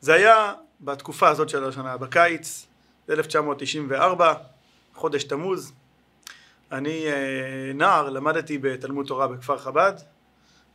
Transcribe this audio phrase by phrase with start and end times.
[0.00, 2.66] זה היה בתקופה הזאת של השנה, בקיץ,
[3.10, 4.34] 1994,
[4.94, 5.72] חודש תמוז.
[6.72, 9.92] אני אה, נער, למדתי בתלמוד תורה בכפר חב"ד,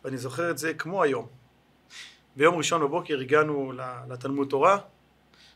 [0.04, 1.28] ואני זוכר את זה כמו היום.
[2.36, 3.74] ביום ראשון בבוקר הגענו
[4.10, 4.78] לתלמוד תורה,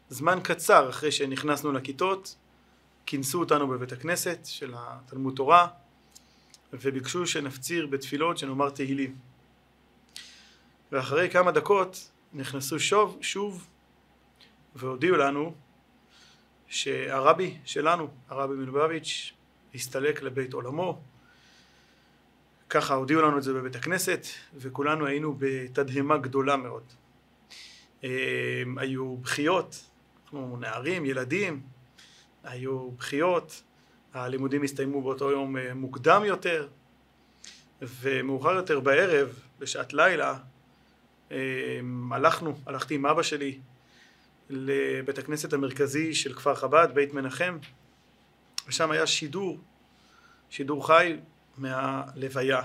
[0.09, 2.35] זמן קצר אחרי שנכנסנו לכיתות,
[3.05, 5.67] כינסו אותנו בבית הכנסת של התלמוד תורה,
[6.73, 9.15] וביקשו שנפציר בתפילות שנאמר תהילים.
[10.91, 13.67] ואחרי כמה דקות נכנסו שוב, שוב
[14.75, 15.53] והודיעו לנו
[16.67, 19.33] שהרבי שלנו, הרבי מלובביץ',
[19.75, 21.01] הסתלק לבית עולמו.
[22.69, 26.83] ככה הודיעו לנו את זה בבית הכנסת, וכולנו היינו בתדהמה גדולה מאוד.
[28.77, 29.85] היו בכיות,
[30.23, 31.61] אנחנו נערים, ילדים,
[32.43, 33.63] היו בכיות,
[34.13, 36.67] הלימודים הסתיימו באותו יום אה, מוקדם יותר,
[37.81, 40.37] ומאוחר יותר בערב, בשעת לילה, אה,
[42.11, 43.59] הלכנו, הלכתי עם אבא שלי
[44.49, 47.57] לבית הכנסת המרכזי של כפר חב"ד, בית מנחם,
[48.67, 49.57] ושם היה שידור,
[50.49, 51.17] שידור חי
[51.57, 52.61] מהלוויה.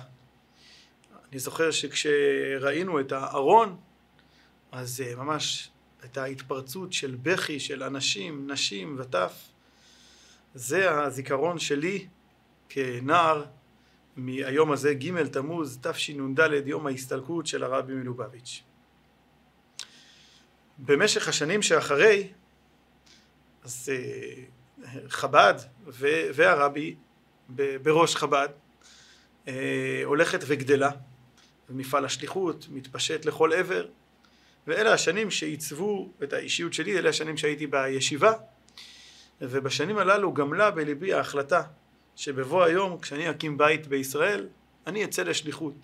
[1.30, 3.76] אני זוכר שכשראינו את הארון,
[4.72, 5.70] אז אה, ממש
[6.02, 9.48] הייתה התפרצות של בכי של אנשים, נשים וטף.
[10.54, 12.06] זה הזיכרון שלי
[12.68, 13.44] כנער
[14.16, 18.62] מהיום הזה, ג' תמוז תשנ"ד, יום ההסתלקות של הרבי מלובביץ'.
[20.78, 22.28] במשך השנים שאחרי,
[23.64, 24.42] אז אה,
[25.08, 25.54] חב"ד
[26.34, 26.94] והרבי
[27.82, 28.48] בראש חב"ד
[29.48, 30.90] אה, הולכת וגדלה,
[31.70, 33.86] ומפעל השליחות מתפשט לכל עבר,
[34.66, 38.32] ואלה השנים שעיצבו את האישיות שלי, אלה השנים שהייתי בישיבה,
[39.40, 41.62] ובשנים הללו גמלה בליבי ההחלטה
[42.16, 44.48] שבבוא היום, כשאני אקים בית בישראל,
[44.86, 45.74] אני אצא לשליחות.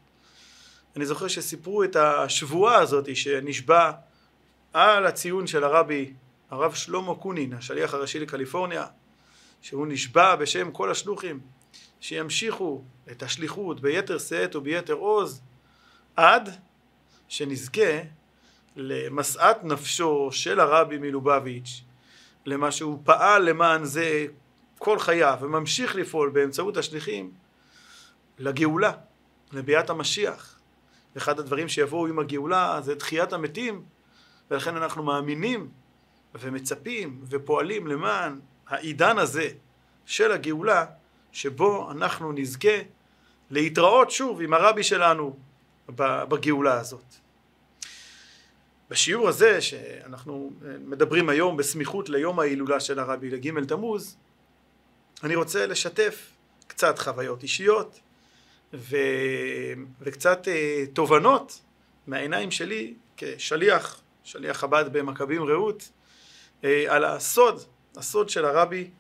[0.96, 3.90] אני זוכר שסיפרו את השבועה הזאת שנשבע
[4.72, 6.12] על הציון של הרבי,
[6.50, 8.86] הרב שלמה קונין, השליח הראשי לקליפורניה,
[9.62, 11.40] שהוא נשבע בשם כל השלוחים,
[12.00, 15.40] שימשיכו את השליחות ביתר שאת וביתר עוז,
[16.16, 16.50] עד
[17.28, 18.00] שנזכה
[18.76, 21.82] למשאת נפשו של הרבי מלובביץ',
[22.46, 24.26] למה שהוא פעל למען זה
[24.78, 27.30] כל חייו וממשיך לפעול באמצעות השליחים
[28.38, 28.92] לגאולה,
[29.52, 30.58] לביאת המשיח.
[31.16, 33.84] אחד הדברים שיבואו עם הגאולה זה תחיית המתים
[34.50, 35.70] ולכן אנחנו מאמינים
[36.40, 39.48] ומצפים ופועלים למען העידן הזה
[40.06, 40.84] של הגאולה
[41.32, 42.78] שבו אנחנו נזכה
[43.50, 45.36] להתראות שוב עם הרבי שלנו
[46.28, 47.14] בגאולה הזאת.
[48.90, 54.16] בשיעור הזה שאנחנו מדברים היום בסמיכות ליום ההילולה של הרבי לג' תמוז
[55.24, 56.32] אני רוצה לשתף
[56.66, 58.00] קצת חוויות אישיות
[58.74, 58.96] ו...
[60.00, 61.60] וקצת אה, תובנות
[62.06, 65.90] מהעיניים שלי כשליח, שליח חב"ד במכבים רעות
[66.64, 67.62] אה, על הסוד,
[67.96, 68.90] הסוד של הרבי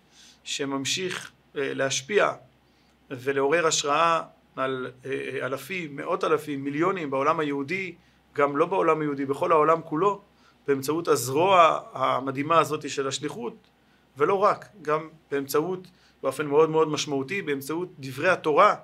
[0.44, 2.32] שממשיך אה, להשפיע
[3.10, 4.22] ולעורר השראה
[4.56, 4.90] על
[5.42, 7.94] אלפים, מאות אלפים, מיליונים בעולם היהודי
[8.34, 10.20] גם לא בעולם היהודי, בכל העולם כולו,
[10.66, 13.54] באמצעות הזרוע המדהימה הזאת של השליחות,
[14.16, 15.88] ולא רק, גם באמצעות,
[16.22, 18.74] באופן מאוד מאוד משמעותי, באמצעות דברי התורה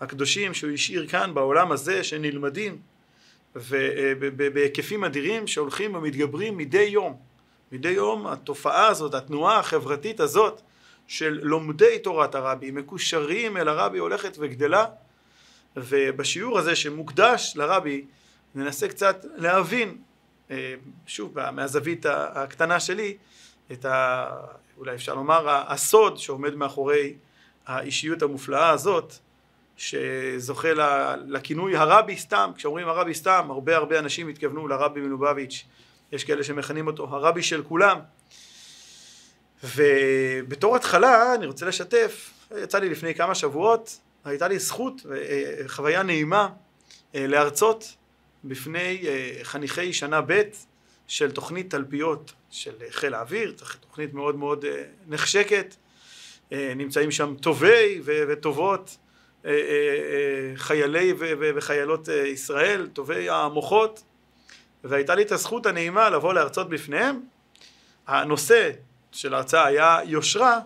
[0.00, 2.78] הקדושים שהוא השאיר כאן בעולם הזה, שנלמדים,
[3.56, 7.16] ובהיקפים אדירים שהולכים ומתגברים מדי יום.
[7.72, 10.60] מדי יום התופעה הזאת, התנועה החברתית הזאת
[11.06, 14.86] של לומדי תורת הרבי, מקושרים אל הרבי הולכת וגדלה,
[15.76, 18.04] ובשיעור הזה שמוקדש לרבי
[18.54, 19.98] ננסה קצת להבין,
[20.50, 20.74] אה,
[21.06, 23.16] שוב מהזווית הקטנה שלי,
[23.72, 24.26] את ה...
[24.78, 27.14] אולי אפשר לומר הסוד שעומד מאחורי
[27.66, 29.12] האישיות המופלאה הזאת
[29.76, 30.68] שזוכה
[31.26, 35.64] לכינוי הרבי סתם, כשאומרים הרבי סתם הרבה הרבה אנשים התכוונו לרבי מלובביץ',
[36.12, 37.98] יש כאלה שמכנים אותו הרבי של כולם.
[39.64, 42.30] ובתור התחלה אני רוצה לשתף,
[42.62, 46.48] יצא לי לפני כמה שבועות, הייתה לי זכות וחוויה אה, נעימה
[47.14, 47.96] אה, להרצות
[48.44, 50.42] בפני אה, חניכי שנה ב'
[51.06, 55.74] של תוכנית תלפיות של חיל האוויר, תוכנית מאוד מאוד אה, נחשקת,
[56.52, 58.96] אה, נמצאים שם טובי וטובות
[60.56, 61.12] חיילי
[61.54, 64.02] וחיילות ישראל, טובי המוחות,
[64.84, 67.20] והייתה לי את הזכות הנעימה לבוא להרצות בפניהם.
[68.06, 68.70] הנושא
[69.12, 70.60] של ההרצאה היה יושרה,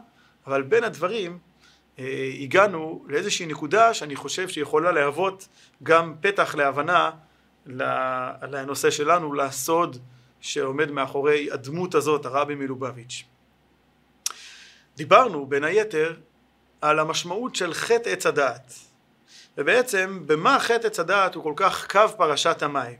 [0.47, 1.39] אבל בין הדברים
[2.41, 5.49] הגענו לאיזושהי נקודה שאני חושב שיכולה להוות
[5.83, 7.11] גם פתח להבנה
[8.43, 9.97] לנושא שלנו, לסוד
[10.47, 13.25] שעומד מאחורי הדמות הזאת, הרבי מלובביץ'.
[14.97, 16.15] דיברנו בין היתר
[16.81, 18.75] על המשמעות של חטא עץ הדעת,
[19.59, 22.97] ובעצם במה חטא עץ הדעת הוא כל כך קו פרשת המים,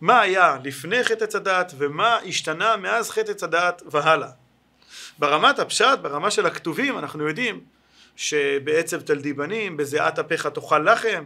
[0.00, 4.30] מה היה לפני חטא עץ הדעת ומה השתנה מאז חטא עץ הדעת והלאה.
[5.18, 7.60] ברמת הפשט, ברמה של הכתובים, אנחנו יודעים
[8.16, 11.24] שבעצב תלדי בנים, בזיעת אפיך תאכל לחם,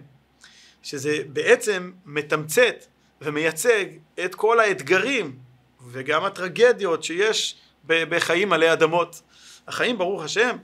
[0.82, 2.74] שזה בעצם מתמצת
[3.20, 3.84] ומייצג
[4.24, 5.51] את כל האתגרים
[5.86, 7.56] וגם הטרגדיות שיש
[7.86, 9.22] בחיים עלי אדמות.
[9.68, 10.56] החיים ברוך השם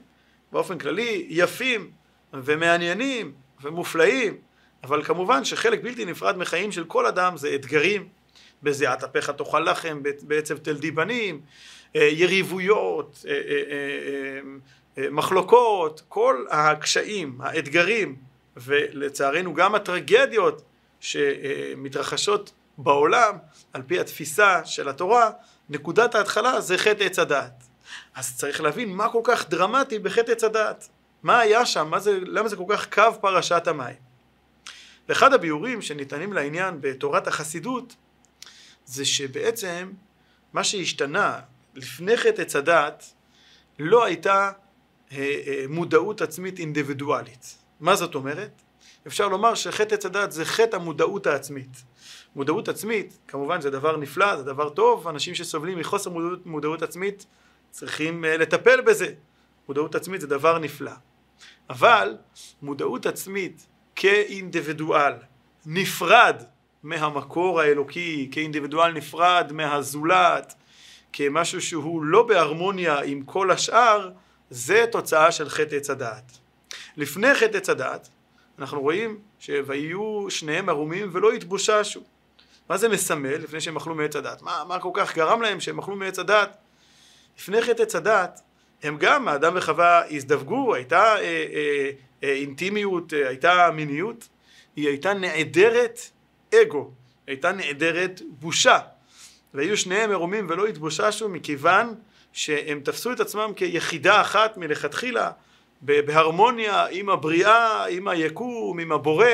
[0.51, 1.91] באופן כללי יפים
[2.33, 4.37] ומעניינים ומופלאים
[4.83, 8.07] אבל כמובן שחלק בלתי נפרד מחיים של כל אדם זה אתגרים
[8.63, 11.41] בזיעת אפיך תאכל לחם, בעצב תלדי בנים,
[11.95, 13.33] אה, יריבויות, אה,
[14.97, 18.15] אה, מחלוקות, כל הקשיים, האתגרים
[18.57, 20.61] ולצערנו גם הטרגדיות
[20.99, 22.51] שמתרחשות
[22.83, 23.37] בעולם
[23.73, 25.31] על פי התפיסה של התורה,
[25.69, 27.63] נקודת ההתחלה זה חטא עץ הדעת.
[28.15, 30.89] אז צריך להבין מה כל כך דרמטי בחטא עץ הדעת.
[31.23, 31.87] מה היה שם?
[31.89, 34.09] מה זה, למה זה כל כך קו פרשת המים?
[35.09, 37.95] ואחד הביאורים שניתנים לעניין בתורת החסידות
[38.85, 39.91] זה שבעצם
[40.53, 41.39] מה שהשתנה
[41.75, 43.13] לפני חטא עץ הדעת
[43.79, 44.51] לא הייתה
[45.11, 47.57] אה, אה, מודעות עצמית אינדיבידואלית.
[47.79, 48.61] מה זאת אומרת?
[49.07, 51.83] אפשר לומר שחטא עץ הדעת זה חטא המודעות העצמית.
[52.35, 57.25] מודעות עצמית, כמובן זה דבר נפלא, זה דבר טוב, אנשים שסובלים מחוסר מודעות, מודעות עצמית
[57.71, 59.13] צריכים אה, לטפל בזה.
[59.67, 60.91] מודעות עצמית זה דבר נפלא.
[61.69, 62.17] אבל
[62.61, 65.13] מודעות עצמית כאינדיבידואל
[65.65, 66.43] נפרד
[66.83, 70.53] מהמקור האלוקי, כאינדיבידואל נפרד מהזולת,
[71.13, 74.11] כמשהו שהוא לא בהרמוניה עם כל השאר,
[74.49, 76.37] זה תוצאה של חטא עץ הדעת.
[76.97, 78.09] לפני חטא עץ הדעת,
[78.59, 82.01] אנחנו רואים שויהיו שניהם ערומים ולא התבוששו.
[82.69, 84.41] מה זה מסמל לפני שהם אכלו מעץ הדעת?
[84.41, 86.57] מה, מה כל כך גרם להם שהם אכלו מעץ הדעת?
[87.39, 88.41] לפני חטא עץ הדעת,
[88.83, 91.89] הם גם, האדם וחווה הזדווגו, הייתה אה, אה,
[92.23, 94.27] אה, אינטימיות, אה, הייתה מיניות,
[94.75, 95.99] היא הייתה נעדרת
[96.55, 96.91] אגו,
[97.27, 98.79] הייתה נעדרת בושה.
[99.53, 101.95] והיו שניהם ערומים ולא התבוששו מכיוון
[102.33, 105.31] שהם תפסו את עצמם כיחידה אחת מלכתחילה
[105.81, 109.27] בהרמוניה עם הבריאה, עם היקום, עם הבורא.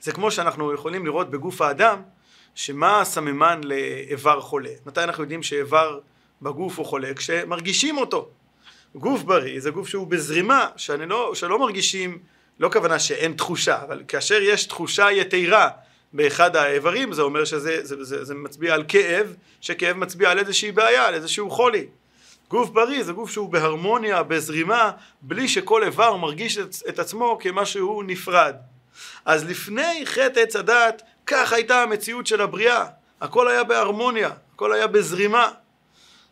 [0.00, 2.02] זה כמו שאנחנו יכולים לראות בגוף האדם,
[2.56, 4.70] שמה הסממן לאיבר חולה?
[4.86, 5.98] מתי אנחנו יודעים שאיבר
[6.42, 7.14] בגוף הוא חולה?
[7.14, 8.28] כשמרגישים אותו.
[8.94, 10.68] גוף בריא זה גוף שהוא בזרימה,
[11.06, 12.18] לא, שלא מרגישים,
[12.60, 15.68] לא כוונה שאין תחושה, אבל כאשר יש תחושה יתרה
[16.12, 20.72] באחד האיברים זה אומר שזה זה, זה, זה מצביע על כאב, שכאב מצביע על איזושהי
[20.72, 21.86] בעיה, על איזשהו חולי.
[22.48, 24.90] גוף בריא זה גוף שהוא בהרמוניה, בזרימה,
[25.22, 28.56] בלי שכל איבר מרגיש את, את עצמו כמשהו נפרד.
[29.24, 32.84] אז לפני חטא עץ הדת, כך הייתה המציאות של הבריאה.
[33.20, 35.50] הכל היה בהרמוניה, הכל היה בזרימה.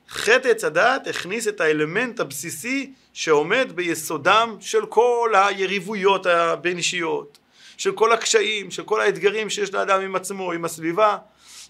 [0.08, 7.38] חטא עץ הדת הכניס את האלמנט הבסיסי שעומד ביסודם של כל היריבויות הבין אישיות,
[7.76, 11.19] של כל הקשיים, של כל האתגרים שיש לאדם עם עצמו, עם הסביבה.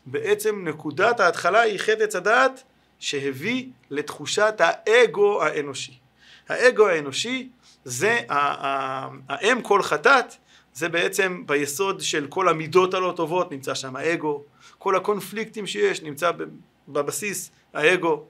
[0.06, 2.62] בעצם נקודת ההתחלה היא חטא עץ הדת
[2.99, 5.99] שהביא לתחושת האגו האנושי.
[6.49, 7.49] האגו האנושי
[7.85, 8.21] זה
[9.29, 10.35] האם כל חטאת,
[10.75, 14.43] זה בעצם ביסוד של כל המידות הלא טובות נמצא שם האגו,
[14.79, 16.31] כל הקונפליקטים שיש נמצא
[16.88, 18.25] בבסיס האגו.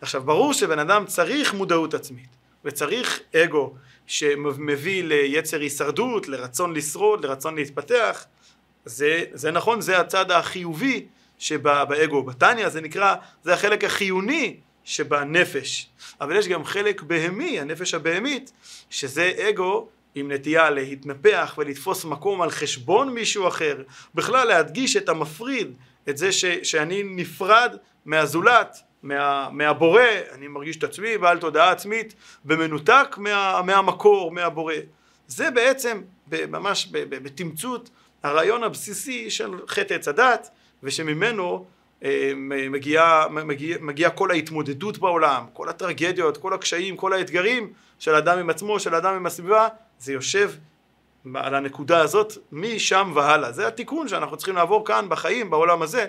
[0.00, 2.28] עכשיו ברור שבן אדם צריך מודעות עצמית
[2.64, 3.74] וצריך אגו
[4.06, 8.24] שמביא ליצר הישרדות, לרצון לשרוד, לרצון להתפתח,
[8.84, 11.06] זה, זה נכון, זה הצד החיובי
[11.38, 12.22] שבאגו.
[12.22, 15.88] בתניא זה נקרא, זה החלק החיוני שבנפש.
[16.20, 18.52] אבל יש גם חלק בהמי, הנפש הבהמית,
[18.90, 23.82] שזה אגו עם נטייה להתנפח ולתפוס מקום על חשבון מישהו אחר,
[24.14, 25.76] בכלל להדגיש את המפריד,
[26.08, 30.02] את זה ש, שאני נפרד מהזולת, מה, מהבורא,
[30.32, 34.74] אני מרגיש את עצמי בעל תודעה עצמית במנותק מה, מהמקור, מהבורא.
[35.26, 37.90] זה בעצם ממש בתמצות
[38.22, 40.50] הרעיון הבסיסי של חטא עץ הדת
[40.82, 41.64] ושממנו
[42.04, 42.32] אה,
[42.70, 48.50] מגיעה מגיע, מגיע כל ההתמודדות בעולם, כל הטרגדיות, כל הקשיים, כל האתגרים של אדם עם
[48.50, 49.68] עצמו, של אדם עם הסביבה,
[49.98, 50.50] זה יושב
[51.34, 53.52] על הנקודה הזאת משם והלאה.
[53.52, 56.06] זה התיקון שאנחנו צריכים לעבור כאן בחיים, בעולם הזה,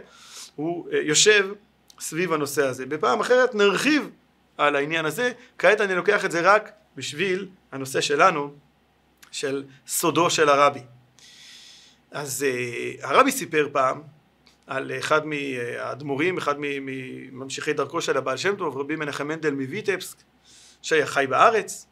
[0.56, 1.54] הוא אה, יושב
[2.00, 2.86] סביב הנושא הזה.
[2.86, 4.10] בפעם אחרת נרחיב
[4.58, 8.54] על העניין הזה, כעת אני לוקח את זה רק בשביל הנושא שלנו,
[9.36, 10.80] של סודו של הרבי.
[12.12, 14.01] אז uh, הרבי סיפר פעם
[14.68, 20.18] על אחד מהאדמו"רים, אחד מממשיכי דרכו של הבעל שם טוב, רבי מנחם מנדל מויטבסק,
[20.82, 21.88] שהיה חי בארץ,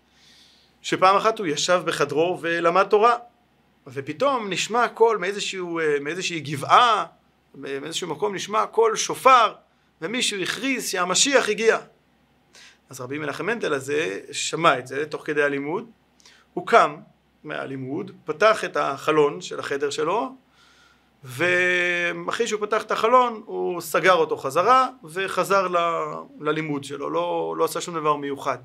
[0.84, 3.16] שפעם אחת הוא ישב בחדרו ולמד תורה,
[3.88, 7.06] ופתאום נשמע קול אה, מאיזושהי גבעה,
[7.56, 9.54] מאיזשהו מקום נשמע קול שופר,
[10.02, 11.78] ומישהו הכריז שהמשיח הגיע.
[12.90, 15.90] אז רבי מנחם מנדל הזה שמע את זה תוך כדי הלימוד,
[16.54, 16.96] הוא קם
[17.44, 20.36] מהלימוד, פתח את החלון של החדר שלו,
[21.24, 25.78] ואחרי שהוא פתח את החלון הוא סגר אותו חזרה וחזר ל,
[26.40, 28.58] ללימוד שלו, לא, לא עשה שום דבר מיוחד.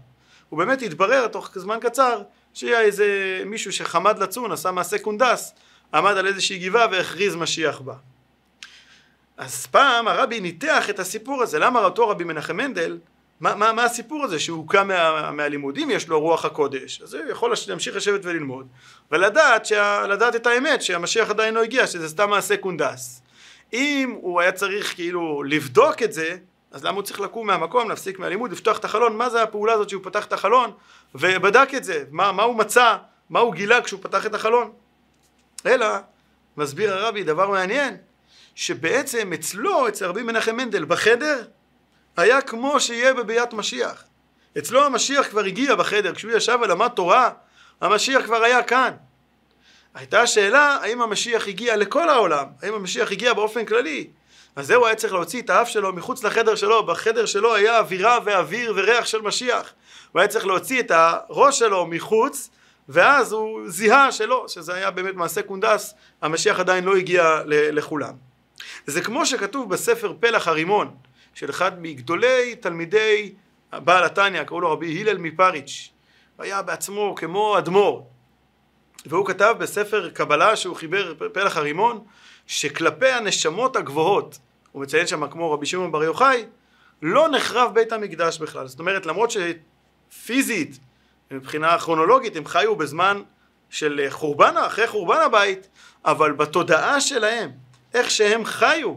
[0.48, 2.22] הוא באמת התברר תוך זמן קצר
[2.54, 3.06] שהיה איזה
[3.46, 5.54] מישהו שחמד לצון, עשה מעשה קונדס,
[5.94, 7.94] עמד על איזושהי גבעה והכריז משיח בה.
[9.36, 12.98] אז פעם הרבי ניתח את הסיפור הזה, למה אותו רבי מנחם מנדל,
[13.40, 17.30] מה, מה, מה הסיפור הזה שהוא קם מה, מהלימודים, יש לו רוח הקודש, אז הוא
[17.30, 18.66] יכול להמשיך לשבת וללמוד,
[19.12, 20.04] ולדעת שה,
[20.36, 23.22] את האמת שהמשיח עדיין לא הגיע, שזה סתם מעשה קונדס.
[23.72, 26.36] אם הוא היה צריך כאילו לבדוק את זה,
[26.72, 29.88] אז למה הוא צריך לקום מהמקום, להפסיק מהלימוד, לפתוח את החלון, מה זה הפעולה הזאת
[29.88, 30.72] שהוא פתח את החלון
[31.14, 32.96] ובדק את זה, מה, מה הוא מצא,
[33.30, 34.72] מה הוא גילה כשהוא פתח את החלון.
[35.66, 35.86] אלא,
[36.56, 37.96] מסביר הרבי דבר מעניין,
[38.54, 41.44] שבעצם אצלו, אצל רבי מנחם מנדל, בחדר,
[42.16, 44.04] היה כמו שיהיה בביאת משיח.
[44.58, 47.30] אצלו המשיח כבר הגיע בחדר, כשהוא ישב ולמד תורה,
[47.80, 48.94] המשיח כבר היה כאן.
[49.94, 54.10] הייתה השאלה האם המשיח הגיע לכל העולם, האם המשיח הגיע באופן כללי.
[54.58, 58.18] אז זהו היה צריך להוציא את האף שלו מחוץ לחדר שלו, בחדר שלו היה אווירה
[58.24, 59.72] ואוויר וריח של משיח.
[60.12, 62.50] הוא היה צריך להוציא את הראש שלו מחוץ,
[62.88, 68.14] ואז הוא זיהה שלא, שזה היה באמת מעשה קונדס, המשיח עדיין לא הגיע לכולם.
[68.86, 70.94] זה כמו שכתוב בספר פלח הרימון,
[71.34, 73.34] של אחד מגדולי תלמידי
[73.72, 75.88] בעל התניא, קראו לו רבי הלל מפריץ',
[76.38, 78.06] היה בעצמו כמו אדמו"ר,
[79.06, 82.04] והוא כתב בספר קבלה שהוא חיבר פלח הרימון,
[82.46, 84.38] שכלפי הנשמות הגבוהות,
[84.72, 86.44] הוא מציין שם כמו רבי שמעון בר יוחאי,
[87.02, 88.66] לא נחרב בית המקדש בכלל.
[88.66, 90.78] זאת אומרת, למרות שפיזית,
[91.30, 93.22] מבחינה כרונולוגית, הם חיו בזמן
[93.70, 95.68] של חורבן, אחרי חורבן הבית,
[96.04, 97.50] אבל בתודעה שלהם,
[97.94, 98.94] איך שהם חיו,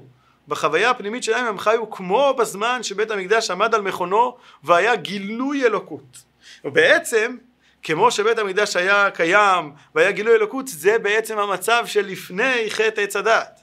[0.47, 6.23] בחוויה הפנימית שלהם הם חיו כמו בזמן שבית המקדש עמד על מכונו והיה גילוי אלוקות.
[6.65, 7.37] ובעצם,
[7.83, 13.59] כמו שבית המקדש היה קיים והיה גילוי אלוקות, זה בעצם המצב שלפני חטא עץ הדעת.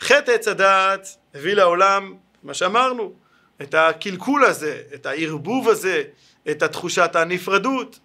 [0.00, 3.12] חטא עץ הדעת הביא לעולם, מה שאמרנו,
[3.62, 6.02] את הקלקול הזה, את הערבוב הזה,
[6.50, 7.98] את התחושת הנפרדות,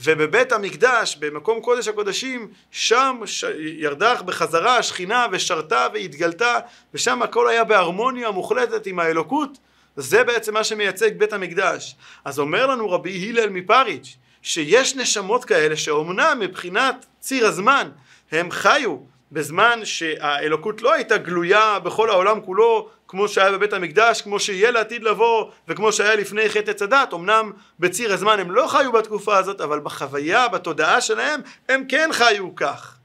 [0.00, 3.44] ובבית המקדש, במקום קודש הקודשים, שם ש...
[3.58, 6.58] ירדה בחזרה השכינה ושרתה והתגלתה,
[6.94, 9.58] ושם הכל היה בהרמוניה מוחלטת עם האלוקות,
[9.96, 11.96] זה בעצם מה שמייצג בית המקדש.
[12.24, 17.90] אז אומר לנו רבי הלל מפריץ', שיש נשמות כאלה שאומנם מבחינת ציר הזמן
[18.32, 18.96] הם חיו
[19.32, 25.02] בזמן שהאלוקות לא הייתה גלויה בכל העולם כולו כמו שהיה בבית המקדש, כמו שיהיה לעתיד
[25.02, 29.60] לבוא וכמו שהיה לפני חטא עץ הדת, אמנם בציר הזמן הם לא חיו בתקופה הזאת
[29.60, 32.96] אבל בחוויה, בתודעה שלהם הם כן חיו כך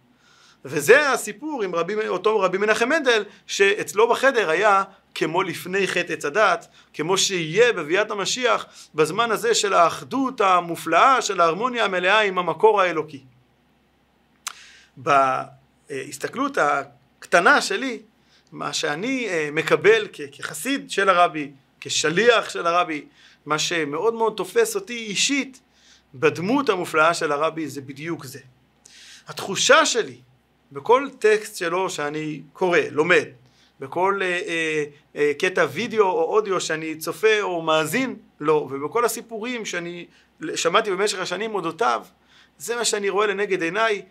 [0.66, 4.84] וזה הסיפור עם רבי, אותו רבי מנחם מנדל שאצלו בחדר היה
[5.16, 8.66] כמו לפני חטא עץ הדת, כמו שיהיה בביאת המשיח
[8.96, 13.24] בזמן הזה של האחדות המופלאה של ההרמוניה המלאה עם המקור האלוקי.
[15.90, 18.00] בהסתכלות הקטנה שלי,
[18.52, 21.52] מה שאני אה, מקבל כחסיד של הרבי,
[21.82, 23.06] כשליח של הרבי,
[23.46, 25.62] מה שמאוד מאוד תופס אותי אישית
[26.14, 28.40] בדמות המופלאה של הרבי זה בדיוק זה.
[29.28, 30.18] התחושה שלי
[30.72, 33.26] בכל טקסט שלו שאני קורא, לומד,
[33.80, 34.84] בכל אה, אה,
[35.16, 40.06] אה, קטע וידאו או אודיו שאני צופה או מאזין לו, ובכל הסיפורים שאני
[40.56, 42.06] שמעתי במשך השנים אודותיו,
[42.58, 44.02] זה מה שאני רואה לנגד עיניי,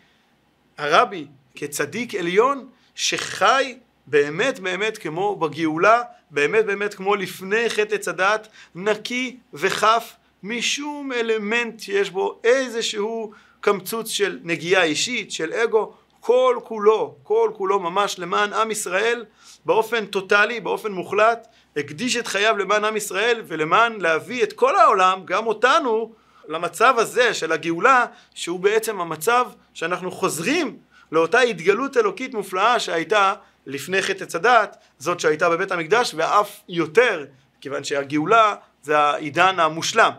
[0.79, 1.27] הרבי
[1.57, 10.13] כצדיק עליון שחי באמת באמת כמו בגאולה, באמת באמת כמו לפני חטא הדעת, נקי וחף
[10.43, 17.81] משום אלמנט שיש בו איזשהו קמצוץ של נגיעה אישית, של אגו, כל כולו, כל כולו
[17.81, 19.25] ממש למען עם ישראל
[19.65, 21.47] באופן טוטאלי, באופן מוחלט,
[21.77, 26.13] הקדיש את חייו למען עם ישראל ולמען להביא את כל העולם, גם אותנו,
[26.49, 30.77] למצב הזה של הגאולה, שהוא בעצם המצב שאנחנו חוזרים
[31.13, 33.35] לאותה התגלות אלוקית מופלאה שהייתה
[33.67, 37.25] לפני חטא עץ הדת, זאת שהייתה בבית המקדש, ואף יותר,
[37.61, 40.13] כיוון שהגאולה זה העידן המושלם.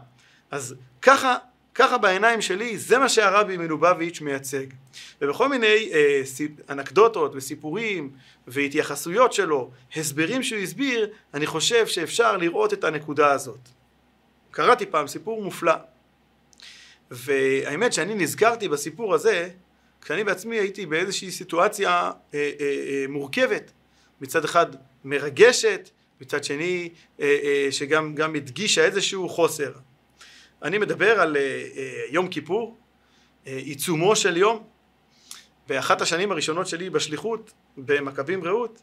[0.51, 1.37] אז ככה
[1.77, 4.65] ככה בעיניים שלי זה מה שהרבי מלובביץ' מייצג.
[5.21, 8.11] ובכל מיני אה, סיפ, אנקדוטות וסיפורים
[8.47, 13.59] והתייחסויות שלו, הסברים שהוא הסביר, אני חושב שאפשר לראות את הנקודה הזאת.
[14.51, 15.73] קראתי פעם סיפור מופלא,
[17.11, 19.49] והאמת שאני נזכרתי בסיפור הזה
[20.07, 23.71] כשאני בעצמי הייתי באיזושהי סיטואציה אה, אה, אה, מורכבת,
[24.21, 24.65] מצד אחד
[25.03, 25.89] מרגשת,
[26.21, 29.71] מצד שני אה, אה, שגם הדגישה איזשהו חוסר.
[30.63, 32.77] אני מדבר על אה, אה, יום כיפור,
[33.47, 34.63] אה, עיצומו של יום,
[35.67, 38.81] באחת השנים הראשונות שלי בשליחות במכבים רעות,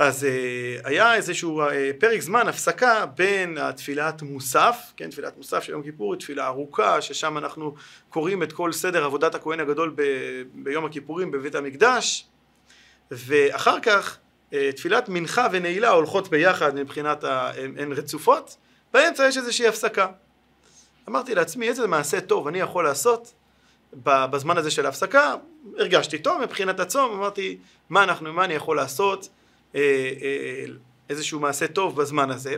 [0.00, 0.26] אז
[0.84, 1.62] היה איזשהו
[1.98, 7.38] פרק זמן, הפסקה בין התפילת מוסף, כן, תפילת מוסף של יום כיפור, תפילה ארוכה, ששם
[7.38, 7.74] אנחנו
[8.10, 10.02] קוראים את כל סדר עבודת הכהן הגדול ב,
[10.54, 12.26] ביום הכיפורים בבית המקדש,
[13.10, 14.18] ואחר כך
[14.52, 17.50] אה, תפילת מנחה ונעילה הולכות ביחד מבחינת, ה...
[17.56, 18.56] הן רצופות,
[18.92, 20.06] באמצע יש איזושהי הפסקה.
[21.08, 23.32] אמרתי לעצמי איזה מעשה טוב אני יכול לעשות
[24.02, 25.34] בזמן הזה של ההפסקה,
[25.78, 29.39] הרגשתי טוב מבחינת הצום, אמרתי מה אנחנו, מה אני יכול לעשות, אה, אה,
[31.10, 32.56] איזשהו מעשה טוב בזמן הזה.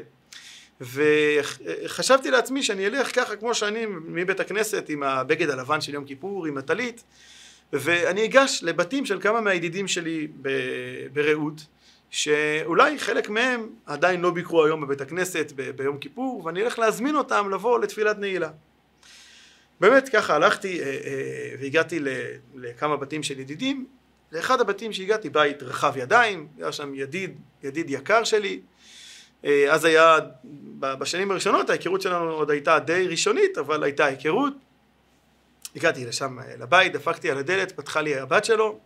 [0.80, 6.46] וחשבתי לעצמי שאני אלך ככה כמו שאני מבית הכנסת עם הבגד הלבן של יום כיפור,
[6.46, 7.04] עם הטלית,
[7.72, 10.28] ואני אגש לבתים של כמה מהידידים שלי
[11.12, 11.66] ברעות,
[12.10, 17.50] שאולי חלק מהם עדיין לא ביקרו היום בבית הכנסת ביום כיפור, ואני אלך להזמין אותם
[17.50, 18.50] לבוא לתפילת נעילה.
[19.80, 21.98] באמת ככה הלכתי אה, אה, והגעתי
[22.54, 23.86] לכמה בתים של ידידים,
[24.32, 28.60] לאחד הבתים שהגעתי בית רחב ידיים, היה שם ידיד, ידיד יקר שלי,
[29.44, 30.16] אה, אז היה,
[30.78, 34.52] בשנים הראשונות ההיכרות שלנו עוד הייתה די ראשונית, אבל הייתה היכרות.
[35.76, 38.78] הגעתי לשם לבית, דפקתי על הדלת, פתחה לי הבת שלו,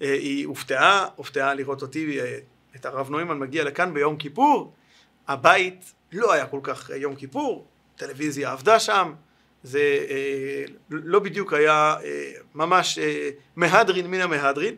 [0.00, 2.18] היא הופתעה, הופתעה לראות אותי,
[2.76, 4.74] את הרב נוימן מגיע לכאן ביום כיפור,
[5.28, 7.66] הבית לא היה כל כך יום כיפור,
[7.96, 9.12] טלוויזיה עבדה שם,
[9.66, 14.76] זה אה, לא בדיוק היה אה, ממש אה, מהדרין מן המהדרין.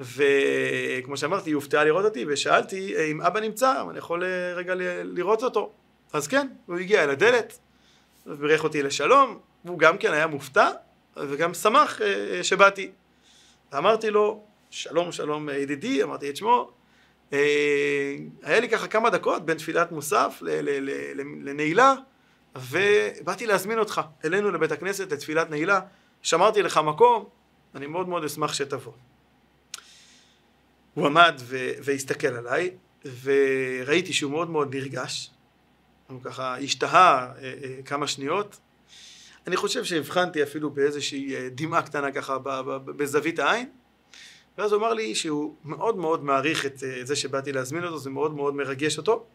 [0.00, 4.24] וכמו שאמרתי היא הופתעה לראות אותי ושאלתי אם אבא נמצא, אני יכול
[4.54, 4.74] רגע
[5.04, 5.72] לראות אותו?
[6.12, 7.58] אז כן, הוא הגיע אל הדלת
[8.26, 10.68] ובירך אותי לשלום והוא גם כן היה מופתע
[11.16, 12.00] וגם שמח
[12.42, 12.90] שבאתי.
[13.78, 16.70] אמרתי לו שלום שלום ידידי, אמרתי את שמו.
[18.42, 20.42] היה לי ככה כמה דקות בין תפילת מוסף
[21.44, 21.94] לנעילה
[22.56, 25.80] ובאתי להזמין אותך אלינו לבית הכנסת לתפילת נעילה,
[26.22, 27.28] שמרתי לך מקום,
[27.74, 28.92] אני מאוד מאוד אשמח שתבוא.
[30.94, 32.70] הוא עמד ו- והסתכל עליי,
[33.22, 35.30] וראיתי שהוא מאוד מאוד נרגש,
[36.06, 38.58] הוא ככה השתהה אה, אה, כמה שניות,
[39.46, 42.38] אני חושב שהבחנתי אפילו באיזושהי אה, דמעה קטנה ככה
[42.84, 43.68] בזווית העין,
[44.58, 48.34] ואז הוא אמר לי שהוא מאוד מאוד מעריך את זה שבאתי להזמין אותו, זה מאוד
[48.34, 49.26] מאוד מרגש אותו,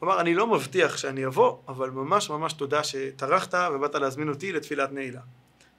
[0.00, 4.92] כלומר, אני לא מבטיח שאני אבוא, אבל ממש ממש תודה שטרחת ובאת להזמין אותי לתפילת
[4.92, 5.20] נעילה.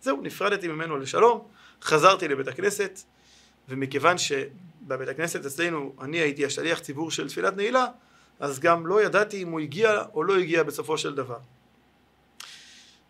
[0.02, 1.48] זהו, נפרדתי ממנו לשלום,
[1.84, 3.00] חזרתי לבית הכנסת,
[3.70, 7.86] ומכיוון שבבית הכנסת אצלנו אני הייתי השליח ציבור של תפילת נעילה,
[8.40, 11.40] אז גם לא ידעתי אם הוא הגיע או לא הגיע בסופו של דבר.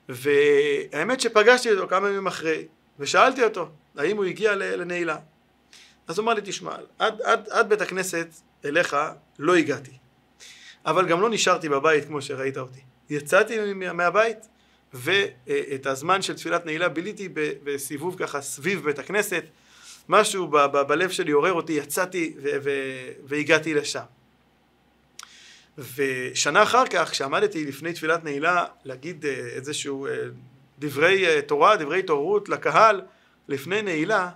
[0.10, 2.67] והאמת שפגשתי אותו כמה ימים אחרי,
[3.00, 5.17] ושאלתי אותו, האם הוא הגיע לנעילה.
[6.08, 8.28] אז הוא אמר לי, תשמע, עד, עד, עד בית הכנסת
[8.65, 8.97] אליך
[9.39, 10.00] לא הגעתי.
[10.86, 12.80] אבל גם לא נשארתי בבית כמו שראית אותי.
[13.10, 14.38] יצאתי מהבית
[14.94, 17.30] ואת הזמן של תפילת נעילה ביליתי
[17.63, 19.44] בסיבוב ככה סביב בית הכנסת,
[20.10, 24.04] משהו ב- ב- בלב שלי עורר אותי, יצאתי ו- ו- והגעתי לשם.
[25.78, 30.12] ושנה אחר כך, כשעמדתי לפני תפילת נעילה להגיד אה, איזשהו אה,
[30.80, 33.02] דברי אה, תורה, דברי התעוררות לקהל
[33.48, 34.30] לפני נעילה,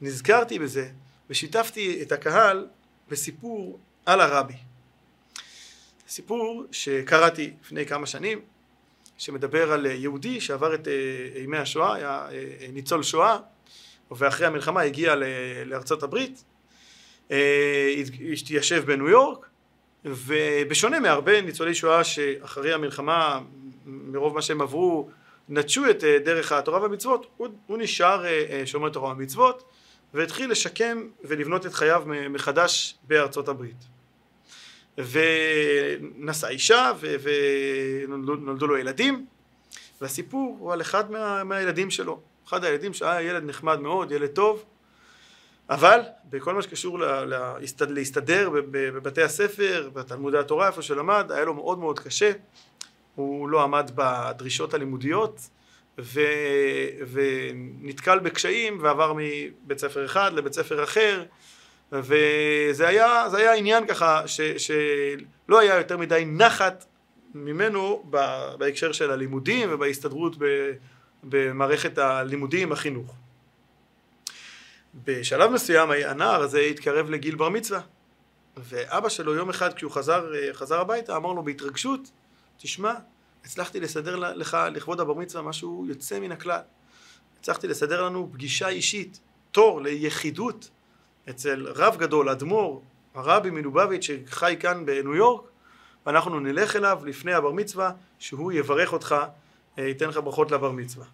[0.00, 0.88] נזכרתי בזה
[1.30, 2.66] ושיתפתי את הקהל
[3.08, 4.71] בסיפור על הרבי.
[6.12, 8.40] סיפור שקראתי לפני כמה שנים,
[9.18, 13.38] שמדבר על יהודי שעבר את אה, ימי השואה, היה אה, ניצול שואה,
[14.10, 15.14] ואחרי המלחמה הגיע
[15.66, 16.44] לארצות הברית,
[17.30, 17.94] אה,
[18.32, 19.46] התיישב בניו יורק,
[20.04, 23.40] ובשונה מהרבה ניצולי שואה שאחרי המלחמה,
[23.86, 25.08] מרוב מה שהם עברו,
[25.48, 28.24] נטשו את דרך התורה והמצוות, הוא, הוא נשאר
[28.64, 29.62] שומר תורה ומצוות,
[30.14, 33.91] והתחיל לשקם ולבנות את חייו מחדש בארצות הברית.
[34.98, 39.26] ונשא אישה ונולדו לו ילדים
[40.00, 42.20] והסיפור הוא על אחד מה, מהילדים שלו.
[42.48, 44.64] אחד הילדים שהיה ילד נחמד מאוד, ילד טוב
[45.70, 46.00] אבל
[46.30, 47.24] בכל מה שקשור לה,
[47.58, 52.32] להסתד, להסתדר בבתי הספר, בתלמודי התורה איפה שלמד, היה לו מאוד מאוד קשה.
[53.14, 55.40] הוא לא עמד בדרישות הלימודיות
[55.98, 56.20] ו,
[57.10, 61.24] ונתקל בקשיים ועבר מבית ספר אחד לבית ספר אחר
[61.92, 66.84] וזה היה, היה עניין ככה ש, שלא היה יותר מדי נחת
[67.34, 68.04] ממנו
[68.58, 70.36] בהקשר של הלימודים ובהסתדרות
[71.22, 73.14] במערכת הלימודים, החינוך.
[75.04, 77.80] בשלב מסוים הנער הזה התקרב לגיל בר מצווה
[78.56, 82.10] ואבא שלו יום אחד כשהוא חזר, חזר הביתה אמר לו בהתרגשות
[82.58, 82.94] תשמע
[83.44, 86.60] הצלחתי לסדר לך לכבוד הבר מצווה משהו יוצא מן הכלל
[87.40, 90.70] הצלחתי לסדר לנו פגישה אישית, תור ליחידות
[91.30, 92.82] אצל רב גדול, אדמו"ר,
[93.14, 95.42] הרבי מלובביץ' שחי כאן בניו יורק,
[96.06, 99.16] ואנחנו נלך אליו לפני הבר מצווה, שהוא יברך אותך,
[99.78, 101.06] אה, ייתן לך ברכות לבר מצווה.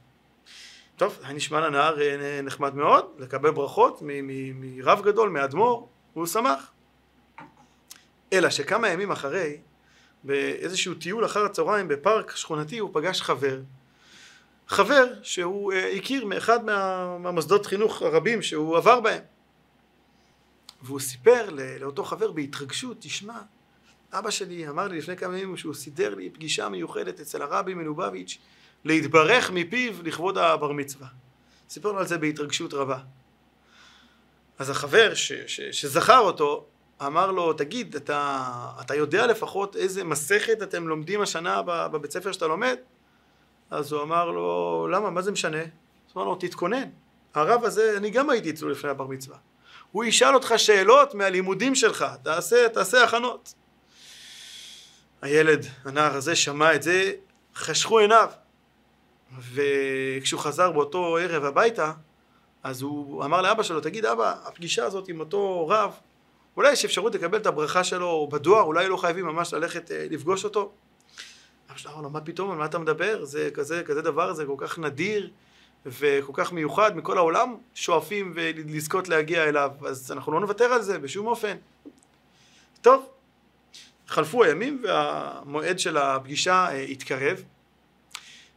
[0.96, 6.70] טוב, נשמע לנער אה, נחמד מאוד, לקבל ברכות מרב גדול, מאדמו"ר, והוא שמח.
[8.32, 9.56] אלא שכמה ימים אחרי,
[10.24, 13.60] באיזשהו טיול אחר הצהריים בפארק שכונתי, הוא פגש חבר.
[14.68, 19.22] חבר שהוא אה, הכיר מאחד מהמוסדות חינוך הרבים שהוא עבר בהם.
[20.82, 21.48] והוא סיפר
[21.80, 23.38] לאותו חבר בהתרגשות, תשמע,
[24.12, 28.38] אבא שלי אמר לי לפני כמה ימים שהוא סידר לי פגישה מיוחדת אצל הרבי מלובביץ'
[28.84, 31.08] להתברך מפיו לכבוד הבר מצווה.
[31.70, 32.98] סיפר לו על זה בהתרגשות רבה.
[34.58, 36.66] אז החבר ש, ש, שזכר אותו
[37.06, 38.44] אמר לו, תגיד, אתה,
[38.80, 42.76] אתה יודע לפחות איזה מסכת אתם לומדים השנה בבית ספר שאתה לומד?
[43.70, 45.62] אז הוא אמר לו, למה, מה זה משנה?
[45.62, 45.68] אז
[46.12, 46.88] הוא אמר לו, תתכונן.
[47.34, 49.36] הרב הזה, אני גם הייתי אצלו לפני הבר מצווה.
[49.92, 53.54] הוא ישאל אותך שאלות מהלימודים שלך, תעשה, תעשה הכנות.
[55.22, 57.12] הילד, הנער הזה, שמע את זה,
[57.54, 58.30] חשכו עיניו.
[59.52, 61.92] וכשהוא חזר באותו ערב הביתה,
[62.62, 65.92] אז הוא אמר לאבא שלו, תגיד אבא, הפגישה הזאת עם אותו רב,
[66.56, 70.44] אולי יש אפשרות לקבל את הברכה שלו בדואר, אולי לא חייבים ממש ללכת אה, לפגוש
[70.44, 70.72] אותו?
[71.70, 73.24] אבא שלו אמר לו, מה פתאום, על מה אתה מדבר?
[73.24, 75.30] זה כזה, כזה דבר, זה כל כך נדיר
[75.86, 80.98] וכל כך מיוחד, מכל העולם שואפים ולזכות להגיע אליו, אז אנחנו לא נוותר על זה
[80.98, 81.56] בשום אופן.
[82.80, 83.06] טוב,
[84.06, 87.42] חלפו הימים והמועד של הפגישה אה, התקרב,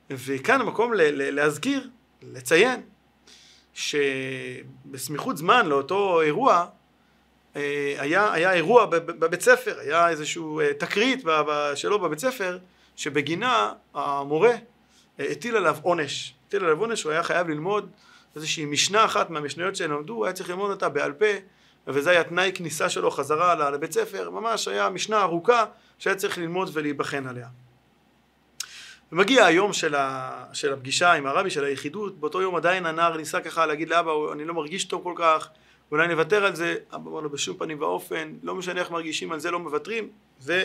[0.09, 1.89] וכאן המקום להזכיר,
[2.21, 2.81] לציין,
[3.73, 6.65] שבסמיכות זמן לאותו אירוע
[7.55, 11.23] אה, היה, היה אירוע בבית ספר, היה איזשהו אה, תקרית
[11.75, 12.57] שלו בבית ספר
[12.95, 14.53] שבגינה המורה
[15.19, 17.89] הטיל עליו עונש, הטיל עליו עונש, הוא היה חייב ללמוד
[18.35, 21.25] איזושהי משנה אחת מהמשניות שהם למדו, הוא היה צריך ללמוד אותה בעל פה
[21.87, 25.65] וזה היה תנאי כניסה שלו חזרה לבית ספר, ממש היה משנה ארוכה
[25.99, 27.47] שהיה צריך ללמוד ולהיבחן עליה.
[29.11, 33.41] ומגיע היום של, ה, של הפגישה עם הרבי, של היחידות, באותו יום עדיין הנער ניסה
[33.41, 35.49] ככה להגיד לאבא, אני לא מרגיש טוב כל כך,
[35.91, 39.39] אולי נוותר על זה, אבא אמר לו בשום פנים ואופן, לא משנה איך מרגישים על
[39.39, 40.09] זה, לא מוותרים,
[40.41, 40.63] והוא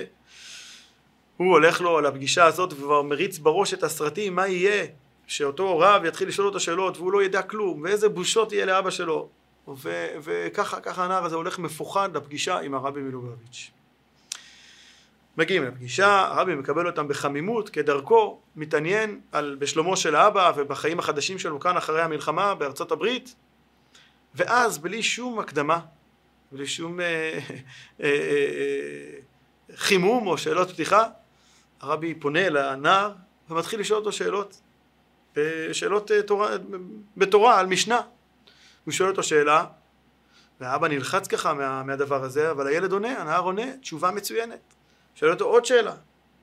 [1.39, 4.87] הולך לו על הפגישה הזאת וכבר מריץ בראש את הסרטים, מה יהיה,
[5.27, 9.29] שאותו רב יתחיל לשאול אותו שאלות והוא לא ידע כלום, ואיזה בושות יהיה לאבא שלו,
[9.69, 13.71] ו- וככה ככה הנער הזה הולך מפוחד לפגישה עם הרבי מלובביץ'.
[15.37, 21.61] מגיעים לפגישה, הרבי מקבל אותם בחמימות, כדרכו, מתעניין על, בשלומו של האבא ובחיים החדשים שלו
[21.61, 23.35] כאן אחרי המלחמה בארצות הברית,
[24.35, 25.81] ואז בלי שום הקדמה,
[26.53, 27.41] בלי שום אה, אה,
[28.01, 29.19] אה, אה,
[29.77, 31.05] חימום או שאלות פתיחה,
[31.81, 33.13] הרבי פונה לנער
[33.51, 34.61] ומתחיל לשאול אותו שאלות,
[35.73, 36.51] שאלות אה, תורה,
[37.17, 38.01] בתורה על משנה.
[38.85, 39.65] הוא שואל אותו שאלה,
[40.61, 44.75] והאבא נלחץ ככה מה, מהדבר הזה, אבל הילד עונה, הנער עונה, תשובה מצוינת.
[45.15, 45.95] שואל אותו עוד שאלה,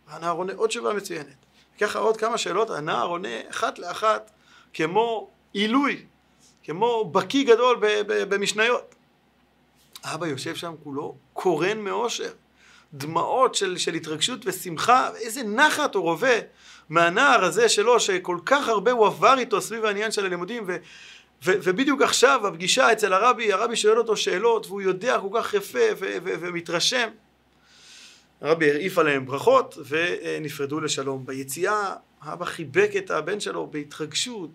[0.08, 1.36] והנער עונה עוד תשובה מצוינת.
[1.76, 4.32] וככה עוד כמה שאלות, הנער עונה אחת לאחת
[4.74, 6.06] כמו עילוי,
[6.64, 7.78] כמו בקיא גדול
[8.08, 8.96] במשניות.
[10.04, 12.32] האבא יושב שם כולו קורן מאושר,
[12.94, 16.38] דמעות של, של התרגשות ושמחה, איזה נחת הוא רובה
[16.94, 20.76] מהנער הזה שלו, שכל כך הרבה הוא עבר איתו סביב העניין של הלימודים, ו,
[21.46, 25.80] ו, ובדיוק עכשיו הפגישה אצל הרבי, הרבי שואל אותו שאלות, והוא יודע כל כך יפה
[26.00, 27.10] ו, ו, ומתרשם.
[28.42, 31.26] הרבי הרעיף עליהם ברכות ונפרדו לשלום.
[31.26, 34.50] ביציאה האבא חיבק את הבן שלו בהתרגשות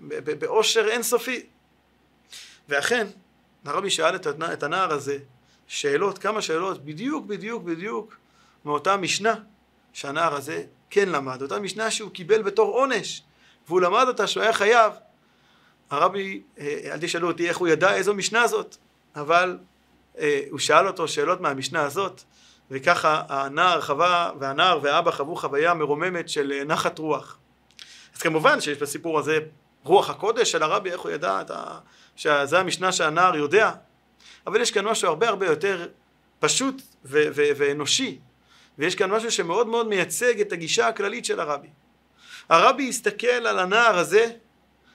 [0.00, 1.46] ובאושר אינסופי.
[2.68, 3.06] ואכן,
[3.64, 4.16] הרבי שאל
[4.52, 5.18] את הנער הזה
[5.66, 8.16] שאלות, כמה שאלות, בדיוק בדיוק בדיוק
[8.66, 9.34] מאותה משנה
[9.92, 13.22] שהנער הזה כן למד, אותה משנה שהוא קיבל בתור עונש
[13.66, 14.92] והוא למד אותה שהוא היה חייב.
[15.90, 18.76] הרבי, אה, אל תשאלו אותי איך הוא ידע איזו משנה זאת,
[19.16, 19.58] אבל
[20.18, 22.22] אה, הוא שאל אותו שאלות מהמשנה הזאת,
[22.70, 27.38] וככה הנער חווה, והנער והאבא חוו חוויה מרוממת של אה, נחת רוח.
[28.14, 29.38] אז כמובן שיש בסיפור הזה
[29.84, 31.78] רוח הקודש של הרבי, איך הוא ידע ה...
[32.16, 33.72] שזה המשנה שהנער יודע,
[34.46, 35.88] אבל יש כאן משהו הרבה הרבה יותר
[36.40, 38.18] פשוט ו- ו- ואנושי,
[38.78, 41.68] ויש כאן משהו שמאוד מאוד מייצג את הגישה הכללית של הרבי.
[42.48, 44.30] הרבי הסתכל על הנער הזה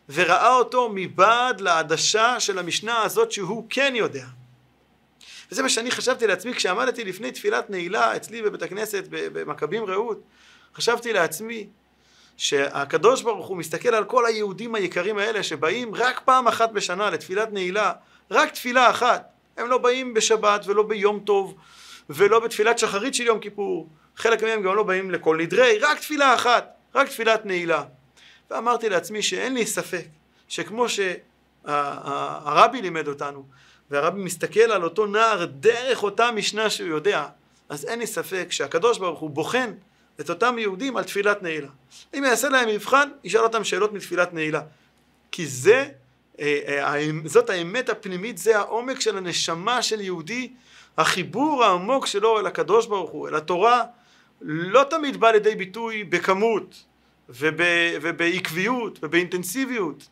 [0.10, 4.26] וראה אותו מבעד לעדשה של המשנה הזאת שהוא כן יודע.
[5.52, 10.22] וזה מה שאני חשבתי לעצמי כשעמדתי לפני תפילת נעילה אצלי בבית הכנסת במכבים רעות.
[10.76, 11.67] חשבתי לעצמי
[12.38, 17.54] שהקדוש ברוך הוא מסתכל על כל היהודים היקרים האלה שבאים רק פעם אחת בשנה לתפילת
[17.54, 17.91] נעילה,
[18.32, 19.30] רק תפילה אחת.
[19.58, 21.56] הם לא באים בשבת ולא ביום טוב
[22.15, 23.89] ולא בתפילת שחרית של יום כיפור.
[24.15, 26.74] חלק מהם גם לא באים לכל נדרי, רק תפילה אחת.
[26.95, 27.84] רק תפילת נעילה.
[28.52, 30.06] ואמרתי לעצמי שאין לי ספק
[30.47, 33.45] שכמו שהרבי לימד אותנו,
[33.91, 37.28] והרבי מסתכל על אותו נער דרך אותה משנה שהוא יודע,
[37.69, 39.71] אז אין לי ספק שהקדוש ברוך הוא בוחן
[40.19, 41.67] את אותם יהודים על תפילת נעילה.
[42.13, 44.62] אם יעשה להם מבחן, ישאל אותם שאלות מתפילת נעילה.
[45.32, 45.89] כי זה,
[46.39, 50.54] אה, אה, זאת האמת הפנימית, זה העומק של הנשמה של יהודי,
[50.97, 53.84] החיבור העמוק שלו אל הקדוש ברוך הוא, אל התורה,
[54.41, 56.84] לא תמיד בא לידי ביטוי בכמות
[57.30, 57.62] וב,
[58.01, 60.08] ובעקביות ובאינטנסיביות,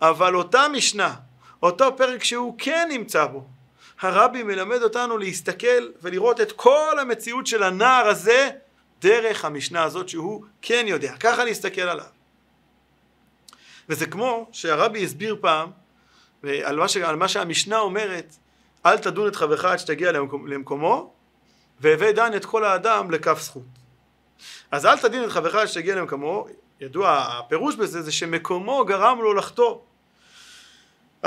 [0.00, 1.14] אבל אותה משנה,
[1.62, 3.44] אותו פרק שהוא כן נמצא בו.
[4.00, 8.50] הרבי מלמד אותנו להסתכל ולראות את כל המציאות של הנער הזה
[9.00, 12.06] דרך המשנה הזאת שהוא כן יודע, ככה להסתכל עליו.
[13.88, 15.70] וזה כמו שהרבי הסביר פעם
[16.42, 18.36] על מה, ש, על מה שהמשנה אומרת,
[18.86, 21.12] אל תדון את חברך עד שתגיע למקום, למקומו,
[21.80, 23.62] והווה דן את כל האדם לכף זכות.
[24.70, 26.46] אז אל תדין את חברך עד שתגיע למקומו,
[26.80, 29.78] ידוע הפירוש בזה זה שמקומו גרם לו לחטוא.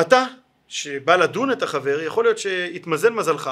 [0.02, 0.26] אתה
[0.68, 3.52] שבא לדון את החבר, יכול להיות שהתמזל מזלך,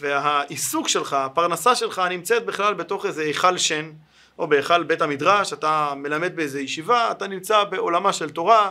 [0.00, 3.92] והעיסוק שלך, הפרנסה שלך נמצאת בכלל בתוך איזה היכל שן,
[4.38, 8.70] או בהיכל בית המדרש, אתה מלמד באיזה ישיבה, אתה נמצא בעולמה של תורה,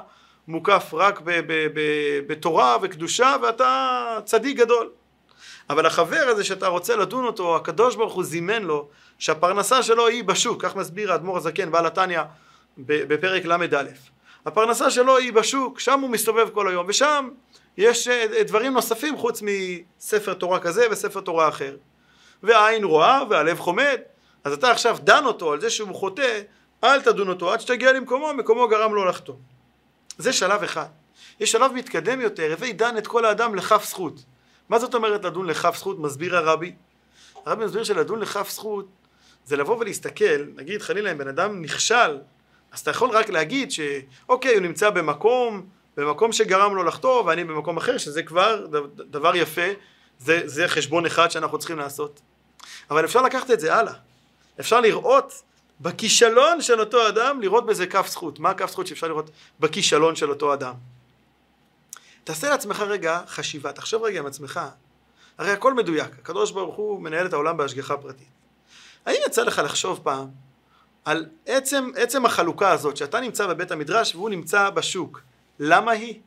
[0.49, 4.89] מוקף רק ב- ב- ב- בתורה וקדושה, ואתה צדיק גדול.
[5.69, 8.88] אבל החבר הזה שאתה רוצה לדון אותו, הקדוש ברוך הוא זימן לו
[9.19, 12.21] שהפרנסה שלו היא בשוק, כך מסביר האדמו"ר הזקן בעל התניא
[12.77, 13.83] בפרק ל"א.
[14.45, 17.29] הפרנסה שלו היא בשוק, שם הוא מסתובב כל היום, ושם
[17.77, 21.75] יש אה, דברים נוספים חוץ מספר תורה כזה וספר תורה אחר.
[22.43, 23.99] והעין רואה והלב חומד,
[24.43, 26.41] אז אתה עכשיו דן אותו על זה שהוא חוטא,
[26.83, 29.35] אל תדון אותו עד שתגיע למקומו, מקומו גרם לו לחטוא.
[30.19, 30.86] זה שלב אחד.
[31.39, 34.23] יש שלב מתקדם יותר, הווי דן את כל האדם לכף זכות.
[34.69, 35.99] מה זאת אומרת לדון לכף זכות?
[35.99, 36.75] מסביר הרבי.
[37.45, 38.88] הרבי מסביר שלדון לכף זכות
[39.45, 42.17] זה לבוא ולהסתכל, נגיד חלילה אם בן אדם נכשל,
[42.71, 45.65] אז אתה יכול רק להגיד שאוקיי, הוא נמצא במקום,
[45.97, 49.67] במקום שגרם לו לחטוא, ואני במקום אחר, שזה כבר דבר יפה,
[50.19, 52.21] זה, זה חשבון אחד שאנחנו צריכים לעשות.
[52.91, 53.93] אבל אפשר לקחת את זה הלאה.
[54.60, 55.43] אפשר לראות
[55.81, 58.39] בכישלון של אותו אדם, לראות בזה כף זכות.
[58.39, 60.73] מה הכף זכות שאפשר לראות בכישלון של אותו אדם?
[62.23, 64.59] תעשה לעצמך רגע חשיבה, תחשוב רגע עם עצמך,
[65.37, 68.27] הרי הכל מדויק, הקדוש ברוך הוא מנהל את העולם בהשגחה פרטית.
[69.05, 70.27] האם יצא לך לחשוב פעם
[71.05, 75.21] על עצם, עצם החלוקה הזאת, שאתה נמצא בבית המדרש והוא נמצא בשוק,
[75.59, 76.19] למה היא?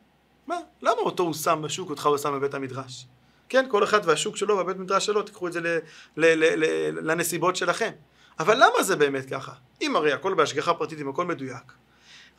[0.47, 0.55] מה?
[0.81, 3.05] למה אותו הוא שם בשוק, אותך הוא שם בבית המדרש?
[3.49, 5.79] כן, כל אחד והשוק שלו והבית מדרש שלו, תיקחו את זה ל, ל,
[6.17, 7.91] ל, ל, לנסיבות שלכם.
[8.39, 9.51] אבל למה זה באמת ככה?
[9.81, 11.73] אם הרי הכל בהשגחה פרטית, אם הכל מדויק.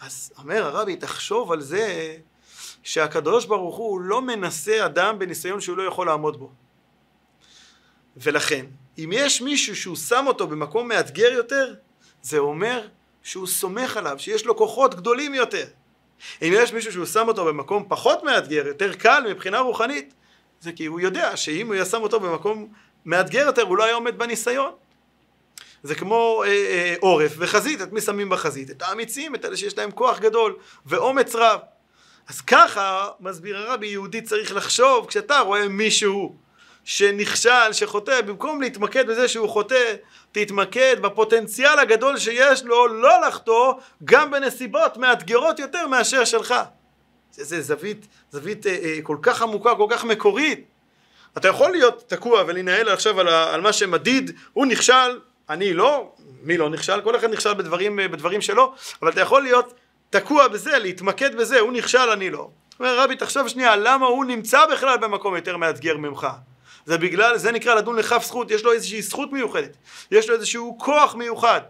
[0.01, 2.17] אז אומר הרבי, תחשוב על זה
[2.83, 6.51] שהקדוש ברוך הוא לא מנסה אדם בניסיון שהוא לא יכול לעמוד בו.
[8.17, 8.67] ולכן,
[8.99, 11.75] אם יש מישהו שהוא שם אותו במקום מאתגר יותר,
[12.23, 12.89] זה אומר
[13.23, 15.67] שהוא סומך עליו, שיש לו כוחות גדולים יותר.
[16.43, 20.15] אם יש מישהו שהוא שם אותו במקום פחות מאתגר, יותר קל מבחינה רוחנית,
[20.61, 22.69] זה כי הוא יודע שאם הוא ישם אותו במקום
[23.05, 24.73] מאתגר יותר, הוא לא היה עומד בניסיון.
[25.85, 28.71] זה כמו אה, אה, עורף וחזית, את מי שמים בחזית?
[28.71, 31.61] את האמיצים, את אלה שיש להם כוח גדול ואומץ רב.
[32.29, 36.37] אז ככה, מסביר הרבי, יהודי צריך לחשוב, כשאתה רואה מישהו
[36.85, 39.95] שנכשל, שחוטא, במקום להתמקד בזה שהוא חוטא,
[40.33, 43.73] תתמקד בפוטנציאל הגדול שיש לו לא לחטוא
[44.05, 46.55] גם בנסיבות מאתגרות יותר מאשר שלך.
[47.31, 50.65] זה, זה זווית, זווית אה, אה, כל כך עמוקה, כל כך מקורית.
[51.39, 55.19] אתה יכול להיות תקוע ולהנהל עכשיו על, על מה שמדיד, הוא נכשל,
[55.51, 57.01] אני לא, מי לא נכשל?
[57.01, 59.75] כל אחד נכשל בדברים, אה, בדברים שלו, אבל אתה יכול להיות
[60.11, 62.49] תקוע בזה, להתמקד בזה, הוא נכשל, אני לא.
[62.81, 66.27] אומר רבי, תחשוב שנייה, למה הוא נמצא בכלל במקום יותר מאתגר ממך?
[66.87, 69.77] זה בגלל, זה נקרא לדון לכף זכות, יש לו איזושהי זכות מיוחדת,
[70.11, 71.61] יש לו איזשהו כוח מיוחד.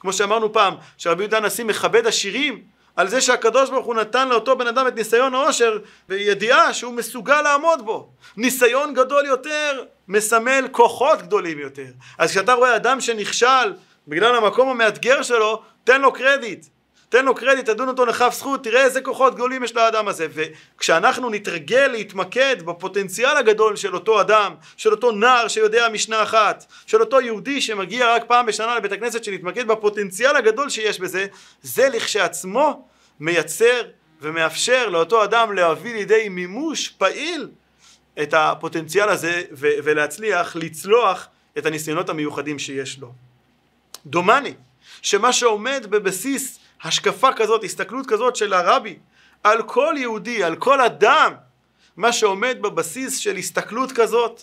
[0.00, 2.62] כמו שאמרנו פעם, שרבי יהודה הנשיא מכבד עשירים
[2.96, 5.78] על זה שהקדוש ברוך הוא נתן לאותו בן אדם את ניסיון העושר
[6.08, 8.08] וידיעה שהוא מסוגל לעמוד בו.
[8.36, 11.86] ניסיון גדול יותר מסמל כוחות גדולים יותר.
[12.18, 13.72] אז כשאתה רואה אדם שנכשל
[14.08, 16.66] בגלל המקום המאתגר שלו, תן לו קרדיט.
[17.12, 20.26] תן לו קרדיט, תדון אותו לכף זכות, תראה איזה כוחות גדולים יש לאדם הזה.
[20.34, 27.00] וכשאנחנו נתרגל להתמקד בפוטנציאל הגדול של אותו אדם, של אותו נער שיודע משנה אחת, של
[27.00, 31.26] אותו יהודי שמגיע רק פעם בשנה לבית הכנסת, שנתמקד בפוטנציאל הגדול שיש בזה,
[31.62, 32.88] זה לכשעצמו
[33.20, 33.82] מייצר
[34.20, 37.48] ומאפשר לאותו אדם להביא לידי מימוש פעיל
[38.22, 43.12] את הפוטנציאל הזה ולהצליח לצלוח את הניסיונות המיוחדים שיש לו.
[44.06, 44.54] דומני
[45.02, 48.98] שמה שעומד בבסיס השקפה כזאת, הסתכלות כזאת של הרבי
[49.42, 51.32] על כל יהודי, על כל אדם,
[51.96, 54.42] מה שעומד בבסיס של הסתכלות כזאת,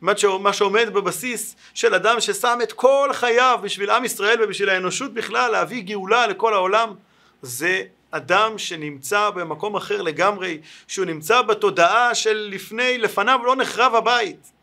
[0.00, 5.50] מה שעומד בבסיס של אדם ששם את כל חייו בשביל עם ישראל ובשביל האנושות בכלל
[5.50, 6.94] להביא גאולה לכל העולם,
[7.42, 14.57] זה אדם שנמצא במקום אחר לגמרי, שהוא נמצא בתודעה של לפני, לפניו לא נחרב הבית.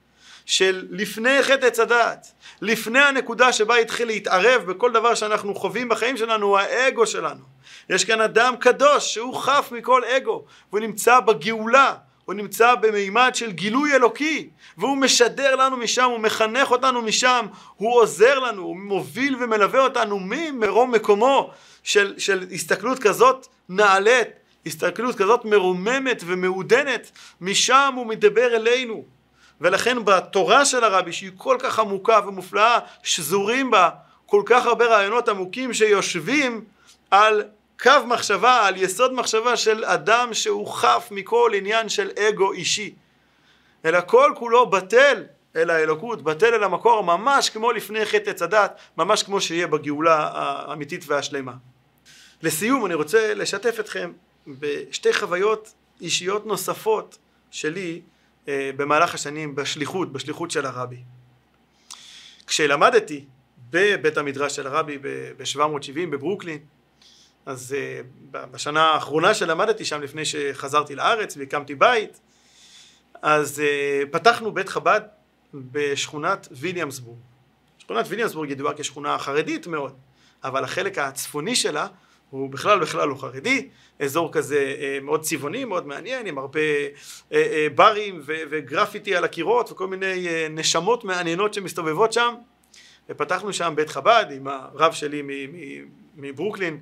[0.46, 2.28] של לפני חטא עץ הדעת,
[2.62, 7.44] לפני הנקודה שבה התחיל להתערב בכל דבר שאנחנו חווים בחיים שלנו, הוא האגו שלנו.
[7.90, 11.94] יש כאן אדם קדוש שהוא חף מכל אגו, והוא נמצא בגאולה,
[12.26, 17.96] הוא נמצא במימד של גילוי אלוקי, והוא משדר לנו משם, הוא מחנך אותנו משם, הוא
[17.96, 21.52] עוזר לנו, הוא מוביל ומלווה אותנו ממרום מקומו
[21.84, 24.28] של, של הסתכלות כזאת נעלית,
[24.66, 29.15] הסתכלות כזאת מרוממת ומעודנת, משם הוא מדבר אלינו.
[29.62, 33.90] ולכן בתורה של הרבי שהיא כל כך עמוקה ומופלאה, שזורים בה
[34.26, 36.66] כל כך הרבה רעיונות עמוקים שיושבים
[37.12, 37.44] על
[37.84, 42.94] קו מחשבה, על יסוד מחשבה של אדם שהוא חף מכל עניין של אגו אישי.
[43.86, 45.24] אלא כל כולו בטל
[45.56, 50.30] אל האלוקות, בטל אל המקור, ממש כמו לפני חטא עץ הדת, ממש כמו שיהיה בגאולה
[50.34, 51.54] האמיתית והשלמה.
[52.42, 54.12] לסיום אני רוצה לשתף אתכם
[54.48, 57.18] בשתי חוויות אישיות נוספות
[57.52, 58.02] שלי
[58.48, 61.04] במהלך השנים בשליחות, בשליחות של הרבי.
[62.48, 63.26] כשלמדתי
[63.70, 64.98] בבית המדרש של הרבי
[65.38, 66.60] ב-770 בברוקלין,
[67.46, 72.20] אז אה, בשנה האחרונה שלמדתי שם לפני שחזרתי לארץ והקמתי בית,
[73.22, 75.02] אז אה, פתחנו בית חב"ד
[75.54, 77.20] בשכונת ויליאמסבורג.
[77.78, 79.96] שכונת ויליאמסבורג ידועה כשכונה חרדית מאוד,
[80.44, 81.88] אבל החלק הצפוני שלה
[82.30, 86.88] הוא בכלל בכלל לא חרדי, אזור כזה אה, מאוד צבעוני, מאוד מעניין, עם הרבה אה,
[87.32, 92.36] אה, ברים וגרפיטי על הקירות וכל מיני נשמות מעניינות שמסתובבות שם.
[93.10, 95.24] ופתחנו שם בית חב"ד עם הרב שלי
[96.16, 96.80] מברוקלין,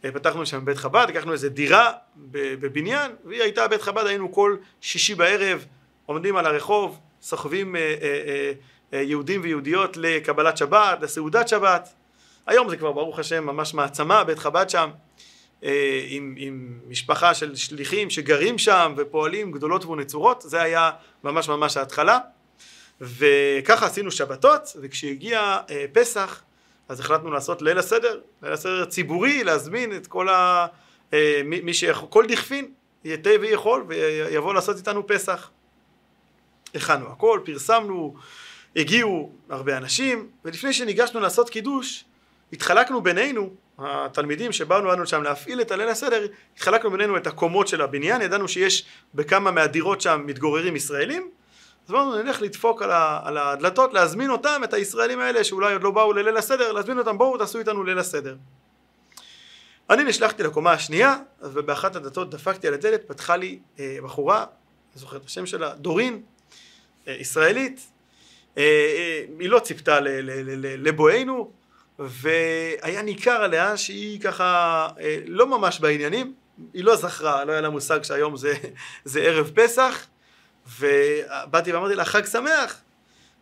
[0.00, 1.92] פתחנו שם בית חב"ד, לקחנו איזה דירה
[2.30, 5.66] בבניין, והיא הייתה בית חב"ד, היינו כל שישי בערב
[6.06, 7.76] עומדים על הרחוב, סוחבים
[8.92, 11.94] יהודים ויהודיות לקבלת שבת, לסעודת שבת.
[12.46, 14.90] היום זה כבר ברוך השם ממש מעצמה, בית חב"ד שם,
[15.64, 20.90] אה, עם, עם משפחה של שליחים שגרים שם ופועלים גדולות ונצורות, זה היה
[21.24, 22.18] ממש ממש ההתחלה.
[23.00, 26.42] וככה עשינו שבתות, וכשהגיע אה, פסח,
[26.88, 30.66] אז החלטנו לעשות ליל הסדר, ליל הסדר ציבורי, להזמין את כל ה...
[31.12, 32.72] אה, מי, מי שיכול, כל דכפין,
[33.04, 35.50] יתה ויכול, ויבוא לעשות איתנו פסח.
[36.74, 38.14] הכנו הכל, פרסמנו,
[38.76, 42.04] הגיעו הרבה אנשים, ולפני שניגשנו לעשות קידוש,
[42.52, 47.80] התחלקנו בינינו, התלמידים שבאנו לנו שם להפעיל את הליל הסדר, התחלקנו בינינו את הקומות של
[47.80, 48.84] הבניין, ידענו שיש
[49.14, 51.30] בכמה מהדירות שם מתגוררים ישראלים,
[51.88, 55.82] אז אמרנו נלך לדפוק על, ה, על הדלתות, להזמין אותם, את הישראלים האלה שאולי עוד
[55.82, 58.36] לא באו לליל הסדר, להזמין אותם בואו תעשו איתנו ליל הסדר.
[59.90, 65.16] אני נשלחתי לקומה השנייה, ובאחת הדלתות דפקתי על הדלת, פתחה לי אה, בחורה, אני זוכר
[65.16, 66.22] את השם שלה, דורין,
[67.08, 67.80] אה, ישראלית,
[68.58, 69.98] אה, אה, היא לא ציפתה
[70.78, 71.50] לבואנו,
[71.98, 76.34] והיה ניכר עליה שהיא ככה אה, לא ממש בעניינים,
[76.74, 78.54] היא לא זכרה, לא היה לה מושג שהיום זה,
[79.04, 80.06] זה ערב פסח,
[80.78, 82.80] ובאתי ואמרתי לה חג שמח,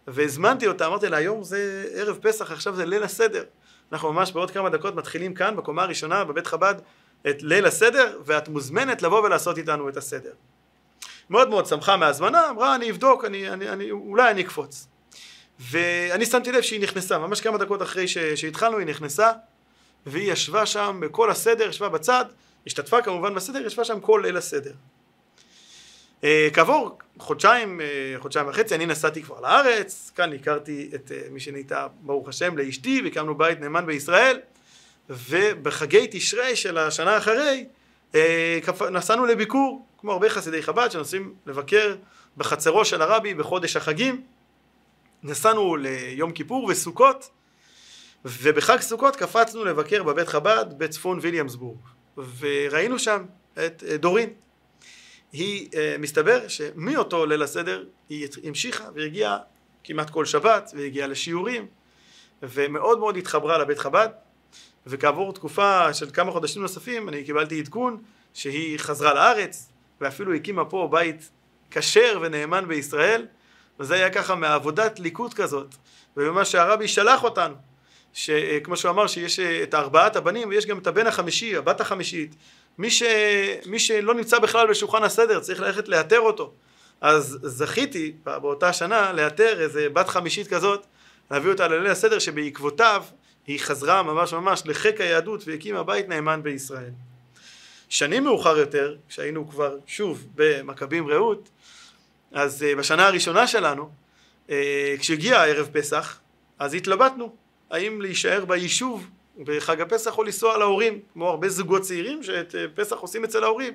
[0.07, 3.45] והזמנתי אותה, אמרתי לה היום זה ערב פסח, עכשיו זה ליל הסדר.
[3.93, 6.75] אנחנו ממש בעוד כמה דקות מתחילים כאן בקומה הראשונה בבית חב"ד
[7.31, 10.33] את ליל הסדר, ואת מוזמנת לבוא ולעשות איתנו את הסדר.
[11.31, 14.87] מאוד מאוד שמחה מההזמנה, אמרה אני אבדוק, אני, אני, אני, אולי אני אקפוץ.
[15.61, 18.19] ואני שמתי לב שהיא נכנסה, ממש כמה דקות אחרי ש...
[18.19, 19.33] שהתחלנו היא נכנסה
[20.07, 22.25] והיא ישבה שם בכל הסדר, ישבה בצד,
[22.67, 24.73] השתתפה כמובן בסדר, ישבה שם כל ליל הסדר.
[26.21, 31.41] Uh, כעבור חודשיים, uh, חודשיים וחצי, אני נסעתי כבר לארץ, כאן הכרתי את uh, מי
[31.41, 34.41] שנהייתה ברוך השם לאשתי והקמנו בית נאמן בישראל
[35.11, 37.67] ובחגי תשרי של השנה אחרי
[38.13, 38.17] uh,
[38.91, 41.97] נסענו לביקור, כמו הרבה חסידי חב"ד שנוסעים לבקר
[42.37, 44.23] בחצרו של הרבי בחודש החגים
[45.23, 47.31] נסענו ליום כיפור וסוכות
[48.25, 51.79] ובחג סוכות קפצנו לבקר בבית חב"ד בצפון ויליאמסבורג
[52.39, 53.25] וראינו שם
[53.67, 54.31] את דורין.
[55.33, 59.39] היא אה, מסתבר שמאותו ליל הסדר היא המשיכה והגיעה
[59.85, 61.67] כמעט כל שבת והגיעה לשיעורים
[62.43, 64.09] ומאוד מאוד התחברה לבית חב"ד
[64.87, 68.03] וכעבור תקופה של כמה חודשים נוספים אני קיבלתי עדכון
[68.35, 69.69] שהיא חזרה לארץ
[70.01, 71.31] ואפילו הקימה פה בית
[71.71, 73.27] כשר ונאמן בישראל
[73.81, 75.75] וזה היה ככה מעבודת ליקוט כזאת,
[76.17, 77.55] ובמה שהרבי שלח אותנו,
[78.13, 82.35] שכמו שהוא אמר שיש את ארבעת הבנים ויש גם את הבן החמישי, הבת החמישית,
[82.79, 83.03] מי, ש...
[83.67, 86.53] מי שלא נמצא בכלל בשולחן הסדר צריך ללכת לאתר אותו,
[87.01, 90.87] אז זכיתי באותה שנה לאתר איזה בת חמישית כזאת,
[91.31, 93.05] להביא אותה לליל הסדר שבעקבותיו
[93.47, 96.91] היא חזרה ממש ממש לחיק היהדות והקימה בית נאמן בישראל.
[97.89, 101.49] שנים מאוחר יותר, כשהיינו כבר שוב במכבים רעות,
[102.33, 103.91] אז uh, בשנה הראשונה שלנו,
[104.49, 104.51] uh,
[104.99, 106.21] כשהגיע ערב פסח,
[106.59, 107.35] אז התלבטנו
[107.71, 109.07] האם להישאר ביישוב
[109.39, 113.75] בחג הפסח או לנסוע להורים, כמו הרבה זוגות צעירים שאת uh, פסח עושים אצל ההורים.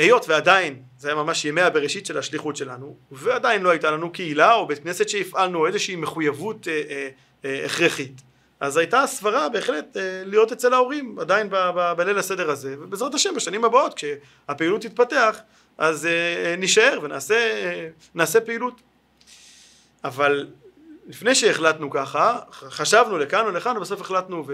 [0.00, 4.54] היות ועדיין, זה היה ממש ימי הבראשית של השליחות שלנו, ועדיין לא הייתה לנו קהילה
[4.54, 8.20] או בית כנסת שהפעלנו איזושהי מחויבות uh, uh, uh, הכרחית.
[8.60, 11.48] אז הייתה סברה בהחלט להיות אצל ההורים עדיין
[11.96, 15.38] בליל הסדר הזה, ובעזרת השם בשנים הבאות כשהפעילות תתפתח
[15.78, 16.98] אז uh, נישאר
[18.14, 18.80] ונעשה פעילות.
[20.04, 20.46] אבל
[21.06, 24.44] לפני שהחלטנו ככה, חשבנו לכאן ולכאן ובסוף החלטנו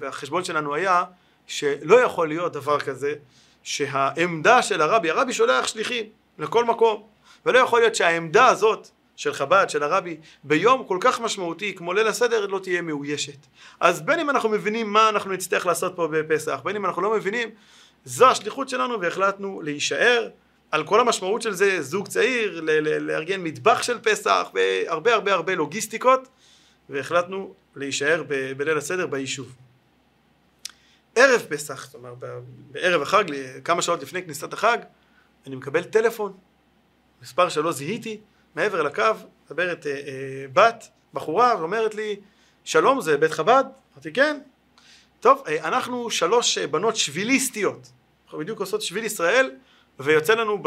[0.00, 1.04] והחשבון שלנו היה
[1.46, 3.14] שלא יכול להיות דבר כזה
[3.62, 6.04] שהעמדה של הרבי, הרבי שולח שליחים
[6.38, 7.02] לכל מקום
[7.46, 12.06] ולא יכול להיות שהעמדה הזאת של חב"ד, של הרבי, ביום כל כך משמעותי כמו ליל
[12.06, 13.46] הסדר לא תהיה מאוישת.
[13.80, 17.16] אז בין אם אנחנו מבינים מה אנחנו נצטרך לעשות פה בפסח, בין אם אנחנו לא
[17.16, 17.50] מבינים,
[18.04, 20.28] זו השליחות שלנו והחלטנו להישאר
[20.72, 22.60] על כל המשמעות של זה, זוג צעיר,
[23.00, 26.28] לארגן מטבח של פסח והרבה הרבה הרבה לוגיסטיקות
[26.88, 29.54] והחלטנו להישאר ב- בליל הסדר ביישוב.
[31.14, 32.14] ערב פסח, זאת אומרת
[32.70, 33.24] בערב החג,
[33.64, 34.78] כמה שעות לפני כניסת החג,
[35.46, 36.32] אני מקבל טלפון,
[37.22, 38.20] מספר שלא זיהיתי,
[38.54, 39.02] מעבר לקו,
[39.46, 42.16] מדברת אה, אה, בת, בחורה, ואומרת לי,
[42.64, 43.64] שלום זה בית חב"ד?
[43.94, 44.40] אמרתי כן.
[45.20, 47.92] טוב, אה, אנחנו שלוש אה, בנות שביליסטיות,
[48.24, 49.50] אנחנו בדיוק עושות שביל ישראל,
[50.00, 50.62] ויוצא לנו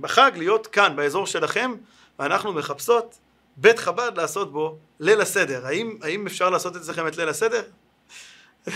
[0.00, 1.72] בחג להיות כאן, באזור שלכם,
[2.18, 3.18] ואנחנו מחפשות
[3.56, 5.66] בית חב"ד לעשות בו ליל הסדר.
[5.66, 7.62] האם, האם אפשר לעשות אצלכם את ליל הסדר?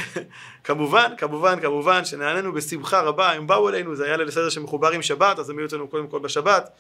[0.65, 5.03] כמובן, כמובן, כמובן, שנענינו בשמחה רבה, הם באו אלינו, זה היה ליל הסדר שמחובר עם
[5.03, 6.71] שבת, אז הם היו אצלנו קודם כל בשבת,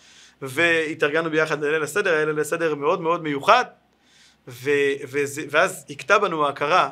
[0.43, 3.64] והתארגנו ביחד לליל הסדר, היה ליל הסדר מאוד מאוד מיוחד,
[4.49, 4.70] ו,
[5.11, 6.91] וזה, ואז הכתה בנו ההכרה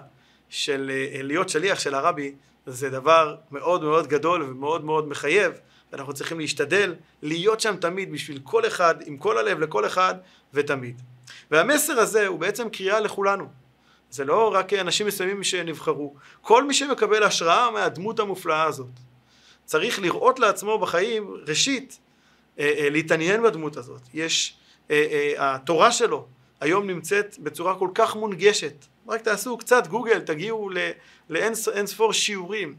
[0.49, 2.34] של אה, להיות שליח של הרבי,
[2.66, 5.53] זה דבר מאוד מאוד גדול ומאוד מאוד מחייב,
[5.97, 10.14] ואנחנו צריכים להשתדל להיות שם תמיד בשביל כל אחד, עם כל הלב לכל אחד
[10.55, 11.03] ותמיד.
[11.51, 13.47] והמסר הזה הוא בעצם קריאה לכולנו.
[14.11, 18.90] זה לא רק אנשים מסוימים שנבחרו, כל מי שמקבל השראה מהדמות המופלאה הזאת.
[19.64, 21.99] צריך לראות לעצמו בחיים, ראשית,
[22.59, 24.03] אה, אה, להתעניין בדמות הזאת.
[24.14, 24.57] יש,
[24.90, 26.26] אה, התורה שלו
[26.61, 28.84] היום נמצאת בצורה כל כך מונגשת.
[29.09, 30.70] רק תעשו קצת גוגל, תגיעו
[31.30, 31.55] לאין
[31.86, 32.74] ספור שיעורים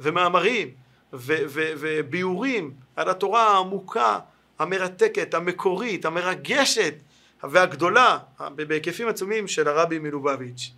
[0.00, 0.81] ומאמרים
[1.12, 4.18] וביאורים על התורה העמוקה,
[4.58, 6.94] המרתקת, המקורית, המרגשת
[7.42, 8.18] והגדולה
[8.56, 10.70] בהיקפים עצומים של הרבי מלובביץ'.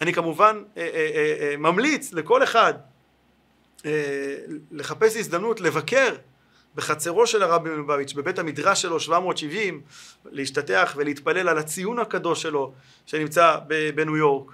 [0.00, 0.62] אני כמובן
[1.58, 2.74] ממליץ לכל אחד
[4.70, 6.14] לחפש הזדמנות לבקר
[6.74, 9.80] בחצרו של הרבי מלובביץ', בבית המדרש שלו 770,
[10.24, 12.72] להשתטח ולהתפלל על הציון הקדוש שלו
[13.06, 13.56] שנמצא
[13.94, 14.52] בניו יורק.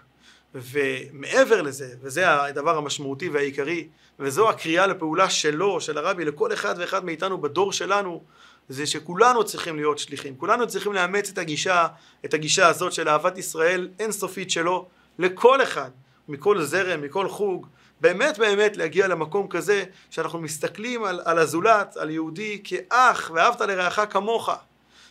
[0.55, 3.89] ומעבר לזה, וזה הדבר המשמעותי והעיקרי,
[4.19, 8.23] וזו הקריאה לפעולה שלו, של הרבי, לכל אחד ואחד מאיתנו בדור שלנו,
[8.69, 11.87] זה שכולנו צריכים להיות שליחים, כולנו צריכים לאמץ את הגישה,
[12.25, 14.87] את הגישה הזאת של אהבת ישראל אינסופית שלו,
[15.19, 15.91] לכל אחד,
[16.29, 17.67] מכל זרם, מכל חוג,
[18.01, 24.01] באמת באמת להגיע למקום כזה שאנחנו מסתכלים על, על הזולת, על יהודי כאח ואהבת לרעך
[24.11, 24.51] כמוך.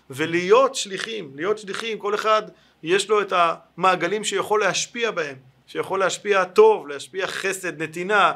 [0.10, 2.42] ולהיות שליחים, להיות שליחים, כל אחד
[2.84, 5.36] יש לו את המעגלים שיכול להשפיע בהם,
[5.68, 8.34] שיכול להשפיע טוב, להשפיע חסד, נתינה,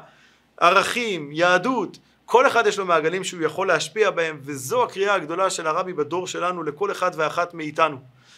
[0.58, 5.68] ערכים, יהדות, כל אחד יש לו מעגלים שהוא יכול להשפיע בהם וזו הקריאה הגדולה של
[5.68, 7.98] הרבי בדור שלנו לכל אחד ואחת מאיתנו,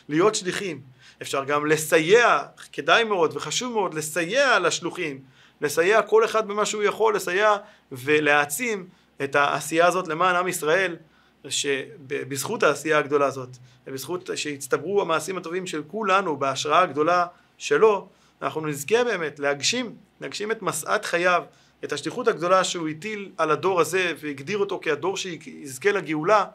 [0.09, 0.81] להיות שליחים.
[1.21, 2.39] אפשר גם לסייע,
[2.73, 5.19] כדאי מאוד וחשוב מאוד לסייע לשלוחים,
[5.61, 7.55] לסייע כל אחד במה שהוא יכול, לסייע
[7.91, 8.87] ולהעצים
[9.23, 10.95] את העשייה הזאת למען עם ישראל,
[11.49, 13.49] שבזכות העשייה הגדולה הזאת,
[13.87, 17.25] ובזכות שהצטברו המעשים הטובים של כולנו בהשראה הגדולה
[17.57, 18.09] שלו,
[18.41, 21.43] אנחנו נזכה באמת להגשים, להגשים את משאת חייו,
[21.83, 26.45] את השליחות הגדולה שהוא הטיל על הדור הזה והגדיר אותו כהדור שיזכה לגאולה,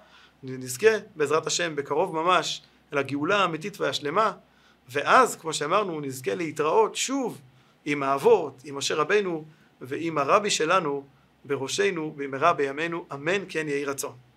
[0.43, 2.62] נזכה בעזרת השם בקרוב ממש
[2.93, 4.33] לגאולה האמיתית והשלמה,
[4.89, 7.41] ואז כמו שאמרנו נזכה להתראות שוב
[7.85, 9.45] עם האבות, עם משה רבנו
[9.80, 11.05] ועם הרבי שלנו
[11.45, 14.32] בראשנו במהרה בימינו, אמן כן יהי רצון.